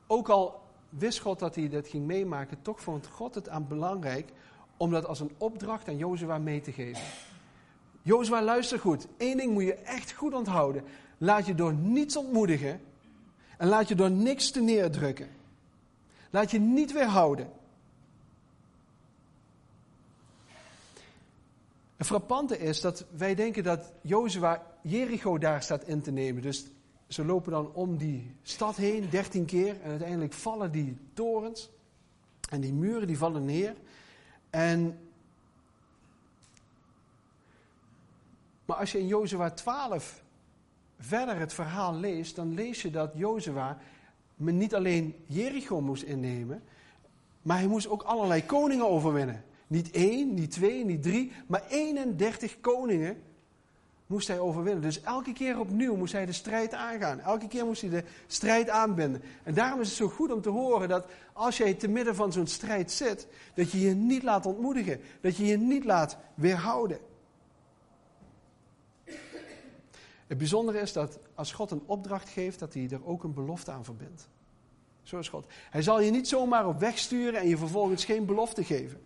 ook 0.07 0.29
al 0.29 0.61
wist 0.89 1.19
God 1.19 1.39
dat 1.39 1.55
hij 1.55 1.69
dat 1.69 1.87
ging 1.87 2.05
meemaken, 2.05 2.61
toch 2.61 2.81
vond 2.81 3.07
God 3.07 3.35
het 3.35 3.49
aan 3.49 3.67
belangrijk 3.67 4.31
om 4.77 4.91
dat 4.91 5.05
als 5.05 5.19
een 5.19 5.31
opdracht 5.37 5.87
aan 5.87 5.97
Jozua 5.97 6.37
mee 6.37 6.61
te 6.61 6.71
geven. 6.71 7.03
Jozua, 8.01 8.41
luister 8.41 8.79
goed. 8.79 9.07
Eén 9.17 9.37
ding 9.37 9.53
moet 9.53 9.63
je 9.63 9.75
echt 9.75 10.11
goed 10.11 10.33
onthouden. 10.33 10.83
Laat 11.17 11.45
je 11.45 11.55
door 11.55 11.73
niets 11.73 12.17
ontmoedigen 12.17 12.81
en 13.57 13.67
laat 13.67 13.87
je 13.87 13.95
door 13.95 14.11
niks 14.11 14.51
te 14.51 14.61
neerdrukken. 14.61 15.36
Laat 16.29 16.51
je 16.51 16.59
niet 16.59 16.93
weerhouden. 16.93 17.49
Het 21.97 22.07
frappante 22.07 22.59
is 22.59 22.81
dat 22.81 23.05
wij 23.11 23.35
denken 23.35 23.63
dat 23.63 23.91
Jozua 24.01 24.65
Jericho 24.81 25.37
daar 25.37 25.63
staat 25.63 25.83
in 25.83 26.01
te 26.01 26.11
nemen. 26.11 26.41
Dus 26.41 26.65
ze 27.07 27.25
lopen 27.25 27.51
dan 27.51 27.73
om 27.73 27.97
die 27.97 28.35
stad 28.41 28.75
heen, 28.75 29.09
dertien 29.09 29.45
keer. 29.45 29.81
En 29.81 29.89
uiteindelijk 29.89 30.33
vallen 30.33 30.71
die 30.71 30.97
torens 31.13 31.69
en 32.49 32.61
die 32.61 32.73
muren 32.73 33.07
die 33.07 33.17
vallen 33.17 33.45
neer. 33.45 33.75
En, 34.49 34.99
maar 38.65 38.77
als 38.77 38.91
je 38.91 38.99
in 38.99 39.07
Jozua 39.07 39.49
12 39.49 40.23
verder 40.99 41.35
het 41.39 41.53
verhaal 41.53 41.95
leest, 41.95 42.35
dan 42.35 42.53
lees 42.53 42.81
je 42.81 42.89
dat 42.89 43.11
Jozua 43.15 43.77
niet 44.37 44.75
alleen 44.75 45.15
Jericho 45.25 45.81
moest 45.81 46.03
innemen, 46.03 46.63
maar 47.41 47.57
hij 47.57 47.67
moest 47.67 47.87
ook 47.87 48.01
allerlei 48.03 48.45
koningen 48.45 48.89
overwinnen. 48.89 49.43
Niet 49.67 49.91
één, 49.91 50.33
niet 50.33 50.51
twee, 50.51 50.85
niet 50.85 51.03
drie, 51.03 51.31
maar 51.47 51.63
31 51.69 52.59
koningen 52.59 53.17
moest 54.07 54.27
hij 54.27 54.39
overwinnen. 54.39 54.81
Dus 54.81 55.01
elke 55.01 55.33
keer 55.33 55.59
opnieuw 55.59 55.95
moest 55.95 56.13
hij 56.13 56.25
de 56.25 56.31
strijd 56.31 56.73
aangaan. 56.73 57.19
Elke 57.19 57.47
keer 57.47 57.65
moest 57.65 57.81
hij 57.81 57.89
de 57.89 58.03
strijd 58.27 58.69
aanbinden. 58.69 59.21
En 59.43 59.53
daarom 59.53 59.81
is 59.81 59.87
het 59.87 59.97
zo 59.97 60.07
goed 60.07 60.31
om 60.31 60.41
te 60.41 60.49
horen 60.49 60.89
dat 60.89 61.05
als 61.33 61.57
jij 61.57 61.73
te 61.73 61.87
midden 61.87 62.15
van 62.15 62.31
zo'n 62.31 62.47
strijd 62.47 62.91
zit, 62.91 63.27
dat 63.53 63.71
je 63.71 63.79
je 63.79 63.93
niet 63.93 64.23
laat 64.23 64.45
ontmoedigen. 64.45 64.99
Dat 65.21 65.37
je 65.37 65.45
je 65.45 65.57
niet 65.57 65.85
laat 65.85 66.17
weerhouden. 66.35 66.99
Het 70.27 70.37
bijzondere 70.37 70.79
is 70.79 70.93
dat 70.93 71.19
als 71.35 71.51
God 71.51 71.71
een 71.71 71.83
opdracht 71.85 72.29
geeft, 72.29 72.59
dat 72.59 72.73
hij 72.73 72.87
er 72.89 73.05
ook 73.05 73.23
een 73.23 73.33
belofte 73.33 73.71
aan 73.71 73.83
verbindt. 73.83 74.27
Zo 75.03 75.19
is 75.19 75.29
God. 75.29 75.45
Hij 75.69 75.81
zal 75.81 76.01
je 76.01 76.11
niet 76.11 76.27
zomaar 76.27 76.67
op 76.67 76.79
weg 76.79 76.97
sturen 76.97 77.39
en 77.39 77.47
je 77.47 77.57
vervolgens 77.57 78.05
geen 78.05 78.25
belofte 78.25 78.63
geven. 78.63 79.01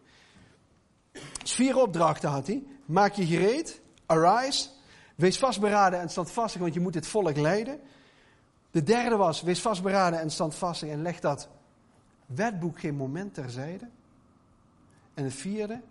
Dus 1.12 1.52
vier 1.52 1.78
opdrachten 1.78 2.30
had 2.30 2.48
hij. 2.48 2.64
Maak 2.86 3.14
je 3.14 3.26
gereed, 3.26 3.82
arise, 4.06 4.70
wees 5.16 5.38
vastberaden 5.38 6.00
en 6.00 6.10
standvastig, 6.10 6.62
want 6.62 6.74
je 6.74 6.80
moet 6.80 6.94
dit 6.94 7.08
volk 7.08 7.38
leiden. 7.38 7.80
De 8.72 8.84
derde 8.84 9.16
was, 9.16 9.42
wees 9.42 9.62
vastberaden 9.62 10.20
en 10.20 10.30
standvastig 10.30 10.90
en 10.90 11.02
leg 11.02 11.20
dat 11.20 11.50
wetboek 12.26 12.80
geen 12.80 12.96
moment 12.96 13.34
terzijde. 13.34 13.88
En 15.14 15.24
het 15.24 15.34
vierde, 15.34 15.82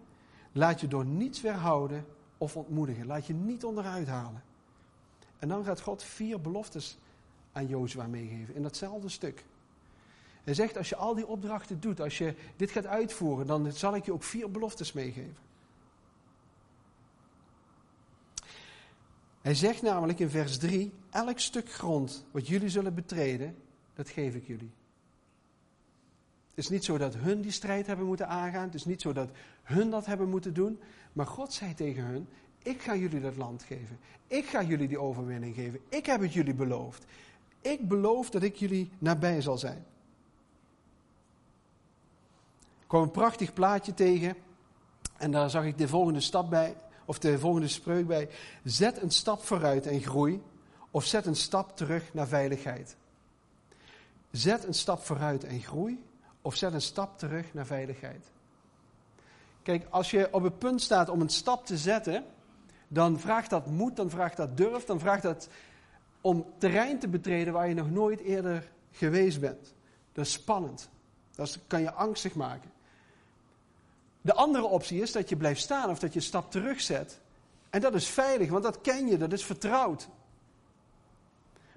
laat 0.53 0.81
je 0.81 0.88
door 0.88 1.05
niets 1.05 1.40
weerhouden 1.40 2.07
of 2.38 2.57
ontmoedigen. 2.57 3.07
Laat 3.07 3.27
je 3.27 3.35
niet 3.35 3.64
onderuit 3.64 4.09
halen. 4.09 4.43
En 5.40 5.48
dan 5.48 5.64
gaat 5.64 5.81
God 5.81 6.03
vier 6.03 6.40
beloftes 6.40 6.98
aan 7.53 7.66
Jozua 7.66 8.07
meegeven 8.07 8.55
in 8.55 8.62
datzelfde 8.62 9.09
stuk. 9.09 9.44
Hij 10.44 10.55
zegt, 10.55 10.76
als 10.76 10.88
je 10.88 10.96
al 10.96 11.14
die 11.14 11.26
opdrachten 11.26 11.81
doet, 11.81 12.00
als 12.00 12.18
je 12.18 12.35
dit 12.57 12.70
gaat 12.70 12.87
uitvoeren, 12.87 13.46
dan 13.46 13.72
zal 13.72 13.94
ik 13.94 14.05
je 14.05 14.12
ook 14.12 14.22
vier 14.22 14.50
beloftes 14.50 14.92
meegeven. 14.92 15.37
Hij 19.40 19.55
zegt 19.55 19.83
namelijk 19.83 20.18
in 20.18 20.31
vers 20.31 20.59
3, 20.59 20.92
elk 21.11 21.38
stuk 21.38 21.72
grond 21.72 22.24
wat 22.31 22.48
jullie 22.48 22.68
zullen 22.68 22.94
betreden, 22.94 23.57
dat 23.94 24.09
geef 24.09 24.35
ik 24.35 24.46
jullie. 24.46 24.70
Het 26.48 26.59
is 26.59 26.68
niet 26.68 26.85
zo 26.85 26.98
dat 26.98 27.14
hun 27.14 27.40
die 27.40 27.50
strijd 27.50 27.87
hebben 27.87 28.07
moeten 28.07 28.29
aangaan, 28.29 28.64
het 28.64 28.74
is 28.74 28.85
niet 28.85 29.00
zo 29.00 29.12
dat 29.12 29.31
hun 29.62 29.90
dat 29.90 30.07
hebben 30.07 30.29
moeten 30.29 30.55
doen, 30.55 30.81
maar 31.12 31.26
God 31.26 31.53
zei 31.53 31.74
tegen 31.74 32.05
hun, 32.05 32.29
ik 32.62 32.83
ga 32.83 32.94
jullie 32.94 33.20
dat 33.20 33.37
land 33.37 33.62
geven. 33.62 33.99
Ik 34.27 34.46
ga 34.46 34.62
jullie 34.62 34.88
die 34.88 35.01
overwinning 35.01 35.55
geven. 35.55 35.81
Ik 35.88 36.07
heb 36.07 36.20
het 36.20 36.33
jullie 36.33 36.55
beloofd. 36.55 37.05
Ik 37.61 37.88
beloof 37.88 38.31
dat 38.31 38.42
ik 38.42 38.57
jullie 38.57 38.90
nabij 38.99 39.40
zal 39.40 39.59
zijn. 39.59 39.85
Ik 42.81 42.87
kwam 42.87 43.03
een 43.03 43.11
prachtig 43.11 43.53
plaatje 43.53 43.94
tegen. 43.94 44.37
En 45.16 45.31
daar 45.31 45.51
zag 45.51 45.64
ik 45.64 45.79
de 45.79 45.88
volgende 45.88 46.20
stap 46.20 46.51
bij, 46.51 46.77
of 47.05 47.18
de 47.18 47.38
volgende 47.38 47.68
spreuk 47.68 48.07
bij. 48.07 48.29
Zet 48.64 49.03
een 49.03 49.11
stap 49.11 49.42
vooruit 49.42 49.87
en 49.87 50.01
groei, 50.01 50.42
of 50.90 51.05
zet 51.05 51.27
een 51.27 51.37
stap 51.37 51.77
terug 51.77 52.14
naar 52.14 52.29
veiligheid. 52.29 52.96
Zet 54.31 54.64
een 54.64 54.75
stap 54.75 55.03
vooruit 55.03 55.44
en 55.44 55.61
groei, 55.61 56.05
of 56.42 56.57
zet 56.57 56.73
een 56.73 56.81
stap 56.81 57.18
terug 57.18 57.55
naar 57.55 57.66
veiligheid. 57.66 58.31
Kijk, 59.62 59.87
als 59.90 60.11
je 60.11 60.29
op 60.33 60.42
het 60.42 60.59
punt 60.59 60.83
staat 60.83 61.09
om 61.09 61.20
een 61.20 61.29
stap 61.29 61.66
te 61.66 61.79
zetten, 61.79 62.25
dan 62.92 63.20
vraagt 63.20 63.50
dat 63.50 63.66
moed, 63.66 63.96
dan 63.96 64.11
vraagt 64.11 64.37
dat 64.37 64.57
durf, 64.57 64.85
dan 64.85 65.00
vraagt 65.00 65.22
dat 65.22 65.48
om 66.20 66.46
terrein 66.59 66.98
te 66.98 67.09
betreden 67.09 67.53
waar 67.53 67.68
je 67.68 67.74
nog 67.74 67.90
nooit 67.90 68.20
eerder 68.20 68.70
geweest 68.92 69.40
bent. 69.40 69.74
Dat 70.12 70.24
is 70.24 70.33
spannend. 70.33 70.90
Dat 71.35 71.59
kan 71.66 71.81
je 71.81 71.92
angstig 71.92 72.35
maken. 72.35 72.70
De 74.20 74.35
andere 74.35 74.64
optie 74.64 75.00
is 75.00 75.12
dat 75.12 75.29
je 75.29 75.37
blijft 75.37 75.61
staan 75.61 75.90
of 75.90 75.98
dat 75.98 76.12
je 76.12 76.18
een 76.18 76.24
stap 76.24 76.50
terugzet. 76.50 77.20
En 77.70 77.81
dat 77.81 77.94
is 77.94 78.09
veilig, 78.09 78.50
want 78.50 78.62
dat 78.62 78.81
ken 78.81 79.07
je, 79.07 79.18
dat 79.18 79.33
is 79.33 79.44
vertrouwd. 79.44 80.09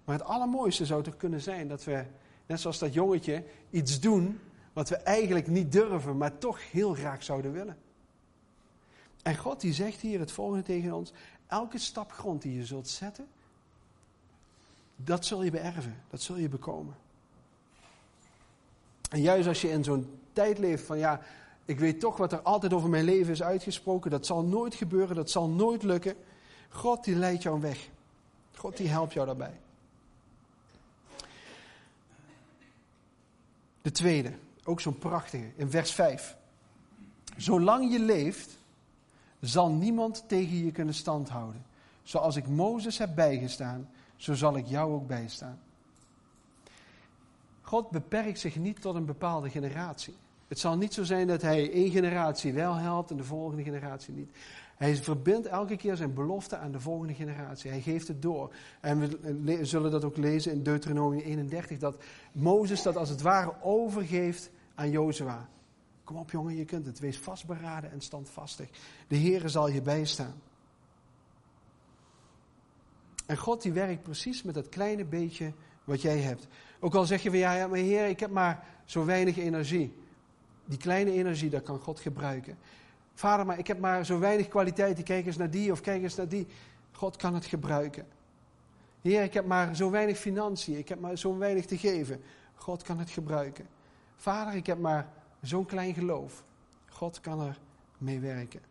Maar 0.04 0.18
het 0.18 0.28
allermooiste 0.28 0.86
zou 0.86 1.04
toch 1.04 1.18
kunnen 1.18 1.42
zijn 1.42 1.68
dat 1.68 1.84
we, 1.84 2.06
net 2.46 2.60
zoals 2.60 2.80
dat 2.80 2.94
jongetje, 2.94 3.44
iets 3.70 4.00
doen 4.00 4.40
wat 4.74 4.90
we 4.90 4.96
eigenlijk 4.96 5.48
niet 5.48 5.72
durven, 5.72 6.18
maar 6.18 6.38
toch 6.38 6.72
heel 6.72 6.94
graag 6.94 7.24
zouden 7.24 7.52
willen. 7.52 7.78
En 9.24 9.38
God 9.38 9.62
die 9.62 9.74
zegt 9.74 10.02
hier 10.02 10.20
het 10.20 10.32
volgende 10.32 10.64
tegen 10.64 10.94
ons. 10.94 11.12
Elke 11.48 11.78
stap 11.78 12.12
grond 12.12 12.42
die 12.42 12.56
je 12.56 12.66
zult 12.66 12.88
zetten, 12.88 13.28
dat 14.96 15.26
zul 15.26 15.44
je 15.44 15.52
beërven, 15.52 16.04
dat 16.10 16.22
zul 16.22 16.36
je 16.36 16.50
bekomen. 16.50 16.96
En 19.10 19.22
juist 19.22 19.48
als 19.48 19.62
je 19.62 19.70
in 19.70 19.84
zo'n 19.84 20.20
tijd 20.34 20.58
leeft 20.58 20.84
van 20.84 20.98
ja, 20.98 21.22
ik 21.66 21.80
weet 21.80 22.00
toch 22.00 22.18
wat 22.18 22.32
er 22.32 22.42
altijd 22.42 22.74
over 22.74 22.90
mijn 22.90 23.04
leven 23.04 23.32
is 23.32 23.44
uitgesproken, 23.44 24.12
dat 24.12 24.26
zal 24.26 24.44
nooit 24.44 24.76
gebeuren, 24.76 25.16
dat 25.16 25.30
zal 25.30 25.50
nooit 25.50 25.84
lukken. 25.84 26.16
God 26.70 27.04
die 27.04 27.16
leidt 27.16 27.44
jou 27.44 27.62
weg. 27.62 27.90
God 28.56 28.78
die 28.78 28.88
helpt 28.88 29.14
jou 29.14 29.26
daarbij. 29.26 29.60
De 33.82 33.92
tweede, 33.92 34.34
ook 34.64 34.82
zo'n 34.82 34.98
prachtige, 34.98 35.52
in 35.56 35.70
vers 35.70 35.92
5. 35.92 36.38
Zolang 37.38 37.92
je 37.92 38.00
leeft, 38.00 38.58
zal 39.50 39.70
niemand 39.70 40.24
tegen 40.28 40.66
je 40.66 40.72
kunnen 40.72 40.94
standhouden. 40.94 41.66
Zoals 42.04 42.36
ik 42.36 42.48
Mozes 42.48 42.98
heb 42.98 43.16
bijgestaan, 43.16 43.90
zo 44.16 44.34
zal 44.34 44.58
ik 44.58 44.66
jou 44.66 44.94
ook 44.94 45.08
bijstaan. 45.08 45.60
God 47.62 47.90
beperkt 47.90 48.40
zich 48.40 48.56
niet 48.56 48.82
tot 48.82 48.96
een 48.96 49.06
bepaalde 49.06 49.50
generatie. 49.50 50.16
Het 50.48 50.60
zal 50.60 50.78
niet 50.78 50.94
zo 50.94 51.04
zijn 51.04 51.28
dat 51.28 51.42
hij 51.42 51.72
één 51.72 51.92
generatie 51.92 52.54
wel 52.54 52.74
helpt 52.74 53.12
en 53.12 53.18
de 53.18 53.24
volgende 53.24 53.64
generatie 53.64 54.14
niet. 54.14 54.30
Hij 54.76 54.96
verbindt 54.96 55.48
elke 55.48 55.76
keer 55.76 55.96
zijn 55.96 56.14
belofte 56.14 56.58
aan 56.58 56.72
de 56.72 56.80
volgende 56.80 57.14
generatie. 57.14 57.70
Hij 57.70 57.82
geeft 57.82 58.08
het 58.08 58.22
door. 58.22 58.54
En 58.80 59.00
we 59.44 59.66
zullen 59.66 59.92
dat 59.92 60.04
ook 60.04 60.18
lezen 60.18 60.52
in 60.52 60.64
Deuteronomie 60.64 61.24
31, 61.24 61.80
dat 61.80 62.04
Mozes 62.32 62.82
dat 62.82 62.98
als 62.98 63.10
het 63.10 63.22
ware 63.22 63.54
overgeeft 63.62 64.50
aan 64.76 64.90
Jozua. 64.90 65.48
Kom 66.04 66.18
op 66.18 66.32
jongen, 66.32 66.56
je 66.56 66.66
kunt 66.66 66.86
het. 66.86 67.00
Wees 67.00 67.18
vastberaden 67.18 67.92
en 67.92 68.02
standvastig. 68.02 68.70
De 69.08 69.18
Heere 69.18 69.50
zal 69.50 69.70
je 69.70 69.82
bijstaan. 69.82 70.42
En 73.26 73.38
God 73.38 73.62
die 73.62 73.72
werkt 73.72 74.04
precies 74.04 74.44
met 74.44 74.54
dat 74.54 74.70
kleine 74.70 75.06
beetje 75.06 75.54
wat 75.84 76.02
jij 76.02 76.20
hebt. 76.20 76.48
Ook 76.80 76.96
al 76.96 77.06
zeg 77.06 77.22
je 77.22 77.30
van 77.30 77.40
ja, 77.40 77.54
ja 77.54 77.68
maar 77.68 77.78
Heer, 77.78 78.08
ik 78.08 78.20
heb 78.20 78.32
maar 78.32 78.68
zo 78.86 79.06
weinig 79.06 79.38
energie. 79.38 79.98
Die 80.66 80.78
kleine 80.78 81.12
energie, 81.12 81.50
dat 81.50 81.64
kan 81.64 81.80
God 81.80 82.00
gebruiken. 82.00 82.58
Vader, 83.14 83.46
maar 83.46 83.60
ik 83.60 83.68
heb 83.68 83.80
maar 83.80 84.06
zo 84.06 84.20
weinig 84.20 84.48
kwaliteit. 84.48 85.04
Kijk 85.04 85.26
eens 85.26 85.38
naar 85.38 85.50
die 85.50 85.72
of 85.72 85.82
kijk 85.82 86.04
eens 86.04 86.16
naar 86.16 86.28
die. 86.28 86.48
God 86.92 87.16
kan 87.16 87.34
het 87.34 87.46
gebruiken. 87.46 88.08
Heer, 89.02 89.24
ik 89.24 89.34
heb 89.34 89.46
maar 89.46 89.76
zo 89.76 89.90
weinig 89.90 90.18
financiën. 90.18 90.78
Ik 90.78 90.90
heb 90.90 91.00
maar 91.00 91.18
zo 91.18 91.38
weinig 91.38 91.66
te 91.66 91.78
geven. 91.78 92.22
God 92.56 92.84
kan 92.84 93.00
het 93.00 93.10
gebruiken. 93.10 93.68
Vader, 94.16 94.54
ik 94.54 94.66
heb 94.66 94.80
maar 94.80 95.08
Zo'n 95.44 95.66
klein 95.66 95.94
geloof. 95.94 96.44
God 96.90 97.20
kan 97.20 97.42
er 97.42 97.60
mee 97.98 98.20
werken. 98.20 98.62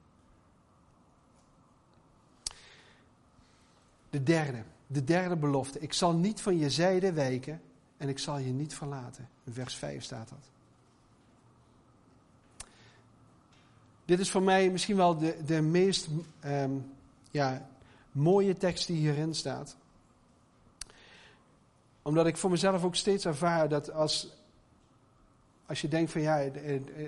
De 4.11 4.23
derde, 4.23 4.63
de 4.87 5.05
derde 5.05 5.37
belofte. 5.37 5.79
Ik 5.79 5.93
zal 5.93 6.13
niet 6.13 6.41
van 6.41 6.59
je 6.59 6.71
zijde 6.71 7.13
wijken 7.13 7.61
en 7.97 8.09
ik 8.09 8.19
zal 8.19 8.39
je 8.39 8.53
niet 8.53 8.75
verlaten. 8.75 9.29
In 9.45 9.53
vers 9.53 9.75
5 9.75 10.03
staat 10.03 10.29
dat. 10.29 10.51
Dit 14.05 14.19
is 14.19 14.31
voor 14.31 14.43
mij 14.43 14.71
misschien 14.71 14.97
wel 14.97 15.19
de, 15.19 15.37
de 15.45 15.61
meest 15.61 16.09
ehm, 16.41 16.73
ja, 17.31 17.69
mooie 18.13 18.57
tekst 18.57 18.87
die 18.87 18.97
hierin 18.97 19.35
staat. 19.35 19.77
Omdat 22.03 22.27
ik 22.27 22.37
voor 22.37 22.51
mezelf 22.51 22.85
ook 22.85 22.97
steeds 22.97 23.25
ervaar 23.25 23.69
dat 23.69 23.93
als, 23.93 24.42
als 25.67 25.81
je 25.81 25.89
denkt 25.89 26.11
van 26.11 26.21
ja, 26.21 26.37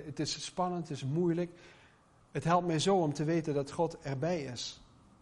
het 0.05 0.19
is 0.19 0.45
spannend, 0.45 0.87
het 0.87 0.97
is 0.97 1.03
moeilijk. 1.03 1.51
Het 2.31 2.43
helpt 2.43 2.67
mij 2.67 2.79
zo 2.79 2.95
om 2.95 3.13
te 3.13 3.23
weten 3.23 3.53
dat 3.53 3.71
God 3.71 3.99
erbij 3.99 4.43
is. 4.43 4.81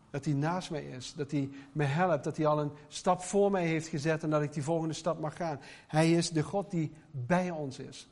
Dat 0.10 0.26
hij 0.26 0.34
naast 0.34 0.72
mij 0.72 0.86
is. 0.86 1.14
Dat 1.14 1.32
hij 1.32 1.50
me 1.72 1.84
helpt. 1.84 2.24
Dat 2.24 2.38
hij 2.38 2.46
al 2.46 2.60
een 2.60 2.72
stap 2.88 3.22
voor 3.22 3.52
mij 3.52 3.66
heeft 3.66 3.88
gezet 3.88 4.24
en 4.24 4.30
dat 4.30 4.42
ik 4.42 4.54
die 4.54 4.64
volgende 4.64 4.94
stap 4.94 5.20
mag 5.20 5.36
gaan. 5.36 5.60
Hij 5.88 6.12
is 6.12 6.30
de 6.30 6.44
God 6.44 6.72
die 6.72 6.92
bij 7.12 7.52
ons 7.52 7.80
is. 7.80 8.08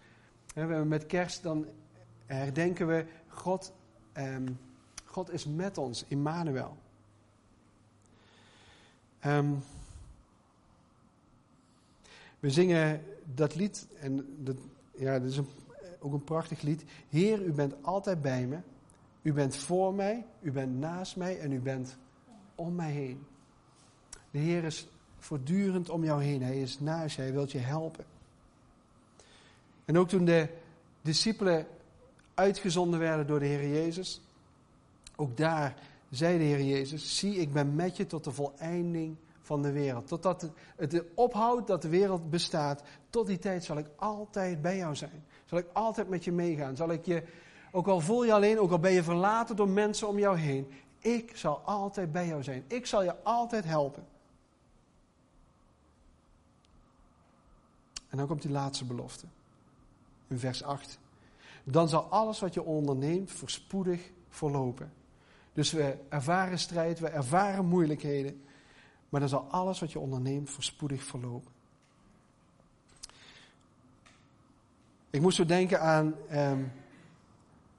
Met 0.85 1.05
kerst 1.05 1.43
dan 1.43 1.65
herdenken 2.25 2.87
we 2.87 3.05
God, 3.27 3.73
ehm, 4.13 4.47
God 5.05 5.31
is 5.31 5.45
met 5.45 5.77
ons, 5.77 6.05
Immanuel. 6.07 6.77
Um, 9.25 9.63
we 12.39 12.49
zingen 12.49 13.03
dat 13.33 13.55
lied 13.55 13.87
en 13.99 14.35
dat, 14.37 14.55
ja, 15.01 15.19
dat 15.19 15.29
is 15.29 15.37
een, 15.37 15.47
ook 15.99 16.13
een 16.13 16.23
prachtig 16.23 16.61
lied. 16.61 16.83
Heer, 17.09 17.41
u 17.41 17.51
bent 17.51 17.73
altijd 17.81 18.21
bij 18.21 18.45
me. 18.45 18.57
U 19.21 19.33
bent 19.33 19.55
voor 19.55 19.93
mij, 19.93 20.25
u 20.41 20.51
bent 20.51 20.79
naast 20.79 21.15
mij 21.15 21.39
en 21.39 21.51
u 21.51 21.59
bent 21.59 21.97
om 22.55 22.75
mij 22.75 22.91
heen. 22.91 23.25
De 24.31 24.39
Heer 24.39 24.63
is 24.63 24.87
voortdurend 25.19 25.89
om 25.89 26.03
jou 26.03 26.23
heen. 26.23 26.43
Hij 26.43 26.61
is 26.61 26.79
naast 26.79 27.15
je, 27.15 27.21
hij 27.21 27.31
wil 27.31 27.45
je 27.47 27.57
helpen. 27.57 28.05
En 29.85 29.97
ook 29.97 30.09
toen 30.09 30.25
de 30.25 30.47
discipelen 31.01 31.67
uitgezonden 32.33 32.99
werden 32.99 33.27
door 33.27 33.39
de 33.39 33.45
Heer 33.45 33.69
Jezus, 33.69 34.21
ook 35.15 35.37
daar 35.37 35.75
zei 36.09 36.37
de 36.37 36.43
Heer 36.43 36.63
Jezus, 36.63 37.17
zie 37.17 37.35
ik 37.35 37.53
ben 37.53 37.75
met 37.75 37.97
je 37.97 38.07
tot 38.07 38.23
de 38.23 38.31
voleinding 38.31 39.15
van 39.41 39.61
de 39.61 39.71
wereld. 39.71 40.07
Totdat 40.07 40.49
het 40.75 41.03
ophoudt 41.15 41.67
dat 41.67 41.81
de 41.81 41.89
wereld 41.89 42.29
bestaat, 42.29 42.83
tot 43.09 43.27
die 43.27 43.39
tijd 43.39 43.63
zal 43.63 43.77
ik 43.77 43.87
altijd 43.95 44.61
bij 44.61 44.77
jou 44.77 44.95
zijn. 44.95 45.25
Zal 45.45 45.57
ik 45.57 45.67
altijd 45.73 46.09
met 46.09 46.23
je 46.23 46.31
meegaan. 46.31 46.75
Zal 46.75 46.91
ik 46.91 47.05
je, 47.05 47.23
ook 47.71 47.87
al 47.87 47.99
voel 47.99 48.23
je 48.25 48.33
alleen, 48.33 48.59
ook 48.59 48.71
al 48.71 48.79
ben 48.79 48.91
je 48.91 49.03
verlaten 49.03 49.55
door 49.55 49.69
mensen 49.69 50.07
om 50.07 50.19
jou 50.19 50.37
heen, 50.37 50.71
ik 50.99 51.37
zal 51.37 51.61
altijd 51.65 52.11
bij 52.11 52.27
jou 52.27 52.43
zijn. 52.43 52.63
Ik 52.67 52.85
zal 52.85 53.03
je 53.03 53.23
altijd 53.23 53.63
helpen. 53.63 54.05
En 58.09 58.17
dan 58.17 58.27
komt 58.27 58.41
die 58.41 58.51
laatste 58.51 58.85
belofte. 58.85 59.25
In 60.27 60.39
vers 60.39 60.63
8. 60.63 60.99
Dan 61.63 61.89
zal 61.89 62.03
alles 62.03 62.39
wat 62.39 62.53
je 62.53 62.63
onderneemt 62.63 63.31
voorspoedig 63.31 64.11
verlopen. 64.29 64.93
Dus 65.53 65.71
we 65.71 65.97
ervaren 66.09 66.59
strijd, 66.59 66.99
we 66.99 67.07
ervaren 67.07 67.65
moeilijkheden. 67.65 68.41
Maar 69.11 69.19
dan 69.19 69.29
zal 69.29 69.47
alles 69.49 69.79
wat 69.79 69.91
je 69.91 69.99
onderneemt 69.99 70.49
voorspoedig 70.49 71.03
verlopen. 71.03 71.51
Ik 75.09 75.21
moest 75.21 75.37
zo 75.37 75.45
denken 75.45 75.81
aan. 75.81 76.15
Um, 76.33 76.71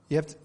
je, 0.07 0.15
hebt, 0.15 0.37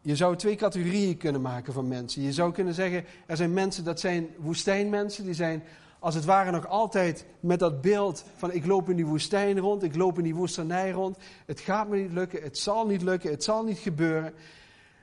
je 0.00 0.16
zou 0.16 0.36
twee 0.36 0.56
categorieën 0.56 1.16
kunnen 1.16 1.40
maken 1.40 1.72
van 1.72 1.88
mensen. 1.88 2.22
Je 2.22 2.32
zou 2.32 2.52
kunnen 2.52 2.74
zeggen: 2.74 3.04
er 3.26 3.36
zijn 3.36 3.52
mensen 3.52 3.84
dat 3.84 4.00
zijn 4.00 4.28
woestijnmensen, 4.38 5.24
die 5.24 5.34
zijn 5.34 5.62
als 5.98 6.14
het 6.14 6.24
ware 6.24 6.50
nog 6.50 6.68
altijd 6.68 7.24
met 7.40 7.58
dat 7.58 7.80
beeld 7.80 8.24
van 8.36 8.52
ik 8.52 8.66
loop 8.66 8.88
in 8.88 8.96
die 8.96 9.06
woestijn 9.06 9.58
rond, 9.58 9.82
ik 9.82 9.96
loop 9.96 10.18
in 10.18 10.24
die 10.24 10.34
woestenij 10.34 10.90
rond. 10.90 11.18
Het 11.46 11.60
gaat 11.60 11.88
me 11.88 11.96
niet 11.96 12.12
lukken, 12.12 12.42
het 12.42 12.58
zal 12.58 12.86
niet 12.86 13.02
lukken, 13.02 13.30
het 13.30 13.44
zal 13.44 13.64
niet 13.64 13.78
gebeuren. 13.78 14.34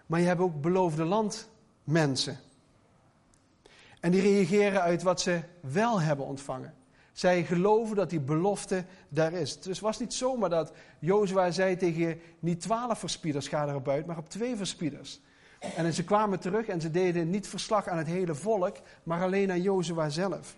Maar 0.05 0.19
je 0.19 0.25
hebt 0.25 0.41
ook 0.41 0.61
beloofde 0.61 1.03
land 1.03 1.49
mensen. 1.83 2.39
En 4.01 4.11
die 4.11 4.21
reageren 4.21 4.81
uit 4.81 5.03
wat 5.03 5.21
ze 5.21 5.41
wel 5.59 6.01
hebben 6.01 6.25
ontvangen. 6.25 6.73
Zij 7.11 7.43
geloven 7.43 7.95
dat 7.95 8.09
die 8.09 8.19
belofte 8.19 8.85
daar 9.09 9.33
is. 9.33 9.59
Dus 9.59 9.79
was 9.79 9.99
niet 9.99 10.13
zomaar 10.13 10.49
dat 10.49 10.73
Jozua 10.99 11.51
zei 11.51 11.77
tegen 11.77 12.19
niet 12.39 12.61
twaalf 12.61 12.99
verspieders 12.99 13.47
ga 13.47 13.67
erop 13.67 13.87
uit, 13.87 14.05
maar 14.05 14.17
op 14.17 14.29
twee 14.29 14.55
verspieders. 14.55 15.19
En 15.75 15.93
ze 15.93 16.03
kwamen 16.03 16.39
terug 16.39 16.67
en 16.67 16.81
ze 16.81 16.91
deden 16.91 17.29
niet 17.29 17.47
verslag 17.47 17.87
aan 17.87 17.97
het 17.97 18.07
hele 18.07 18.35
volk, 18.35 18.77
maar 19.03 19.21
alleen 19.21 19.51
aan 19.51 19.61
Jozua 19.61 20.09
zelf. 20.09 20.55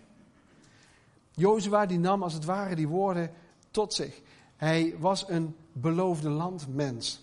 Jozua 1.30 1.86
die 1.86 1.98
nam 1.98 2.22
als 2.22 2.32
het 2.32 2.44
ware 2.44 2.74
die 2.74 2.88
woorden 2.88 3.30
tot 3.70 3.94
zich. 3.94 4.20
Hij 4.56 4.94
was 4.98 5.28
een 5.28 5.56
beloofde 5.72 6.28
landmens. 6.28 7.22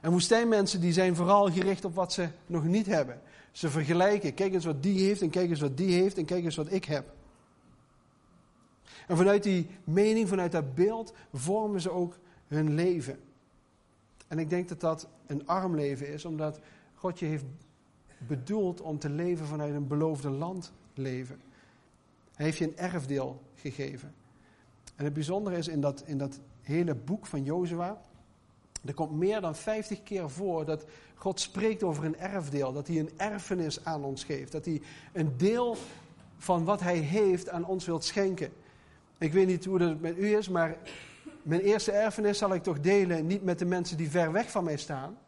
En 0.00 0.10
woestijnmensen 0.10 0.80
die 0.80 0.92
zijn 0.92 1.16
vooral 1.16 1.50
gericht 1.50 1.84
op 1.84 1.94
wat 1.94 2.12
ze 2.12 2.28
nog 2.46 2.64
niet 2.64 2.86
hebben. 2.86 3.20
Ze 3.52 3.70
vergelijken. 3.70 4.34
Kijk 4.34 4.52
eens 4.52 4.64
wat 4.64 4.82
die 4.82 5.06
heeft 5.06 5.22
en 5.22 5.30
kijk 5.30 5.50
eens 5.50 5.60
wat 5.60 5.76
die 5.76 5.92
heeft 5.92 6.18
en 6.18 6.24
kijk 6.24 6.44
eens 6.44 6.56
wat 6.56 6.72
ik 6.72 6.84
heb. 6.84 7.14
En 9.06 9.16
vanuit 9.16 9.42
die 9.42 9.66
mening, 9.84 10.28
vanuit 10.28 10.52
dat 10.52 10.74
beeld, 10.74 11.12
vormen 11.32 11.80
ze 11.80 11.90
ook 11.90 12.18
hun 12.46 12.74
leven. 12.74 13.18
En 14.28 14.38
ik 14.38 14.50
denk 14.50 14.68
dat 14.68 14.80
dat 14.80 15.08
een 15.26 15.46
arm 15.46 15.74
leven 15.74 16.08
is, 16.08 16.24
omdat 16.24 16.60
God 16.94 17.18
je 17.18 17.26
heeft 17.26 17.44
bedoeld 18.26 18.80
om 18.80 18.98
te 18.98 19.10
leven 19.10 19.46
vanuit 19.46 19.74
een 19.74 19.86
beloofde 19.86 20.30
land 20.30 20.72
leven. 20.94 21.40
Hij 22.34 22.44
heeft 22.44 22.58
je 22.58 22.64
een 22.64 22.76
erfdeel 22.76 23.42
gegeven. 23.54 24.14
En 24.96 25.04
het 25.04 25.14
bijzondere 25.14 25.56
is 25.56 25.68
in 25.68 25.80
dat, 25.80 26.02
in 26.06 26.18
dat 26.18 26.40
hele 26.62 26.94
boek 26.94 27.26
van 27.26 27.44
Jozua, 27.44 28.00
er 28.84 28.94
komt 28.94 29.12
meer 29.12 29.40
dan 29.40 29.56
50 29.56 30.02
keer 30.02 30.30
voor 30.30 30.64
dat 30.64 30.84
God 31.14 31.40
spreekt 31.40 31.82
over 31.82 32.04
een 32.04 32.18
erfdeel, 32.18 32.72
dat 32.72 32.86
hij 32.86 32.98
een 32.98 33.10
erfenis 33.16 33.84
aan 33.84 34.04
ons 34.04 34.24
geeft, 34.24 34.52
dat 34.52 34.64
hij 34.64 34.82
een 35.12 35.36
deel 35.36 35.76
van 36.38 36.64
wat 36.64 36.80
hij 36.80 36.96
heeft 36.96 37.48
aan 37.48 37.64
ons 37.64 37.86
wilt 37.86 38.04
schenken. 38.04 38.52
Ik 39.18 39.32
weet 39.32 39.46
niet 39.46 39.64
hoe 39.64 39.78
dat 39.78 40.00
met 40.00 40.18
u 40.18 40.36
is, 40.36 40.48
maar 40.48 40.76
mijn 41.42 41.60
eerste 41.60 41.92
erfenis 41.92 42.38
zal 42.38 42.54
ik 42.54 42.62
toch 42.62 42.80
delen 42.80 43.26
niet 43.26 43.44
met 43.44 43.58
de 43.58 43.64
mensen 43.64 43.96
die 43.96 44.10
ver 44.10 44.32
weg 44.32 44.50
van 44.50 44.64
mij 44.64 44.76
staan, 44.76 45.18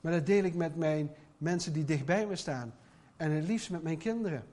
maar 0.00 0.12
dat 0.12 0.26
deel 0.26 0.44
ik 0.44 0.54
met 0.54 0.76
mijn 0.76 1.10
mensen 1.38 1.72
die 1.72 1.84
dichtbij 1.84 2.26
me 2.26 2.36
staan. 2.36 2.74
En 3.16 3.30
het 3.30 3.46
liefst 3.46 3.70
met 3.70 3.82
mijn 3.82 3.98
kinderen. 3.98 4.44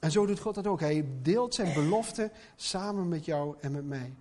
En 0.00 0.10
zo 0.10 0.26
doet 0.26 0.40
God 0.40 0.54
dat 0.54 0.66
ook. 0.66 0.80
Hij 0.80 1.04
deelt 1.22 1.54
zijn 1.54 1.74
belofte 1.74 2.30
samen 2.56 3.08
met 3.08 3.24
jou 3.24 3.56
en 3.60 3.72
met 3.72 3.86
mij. 3.86 4.12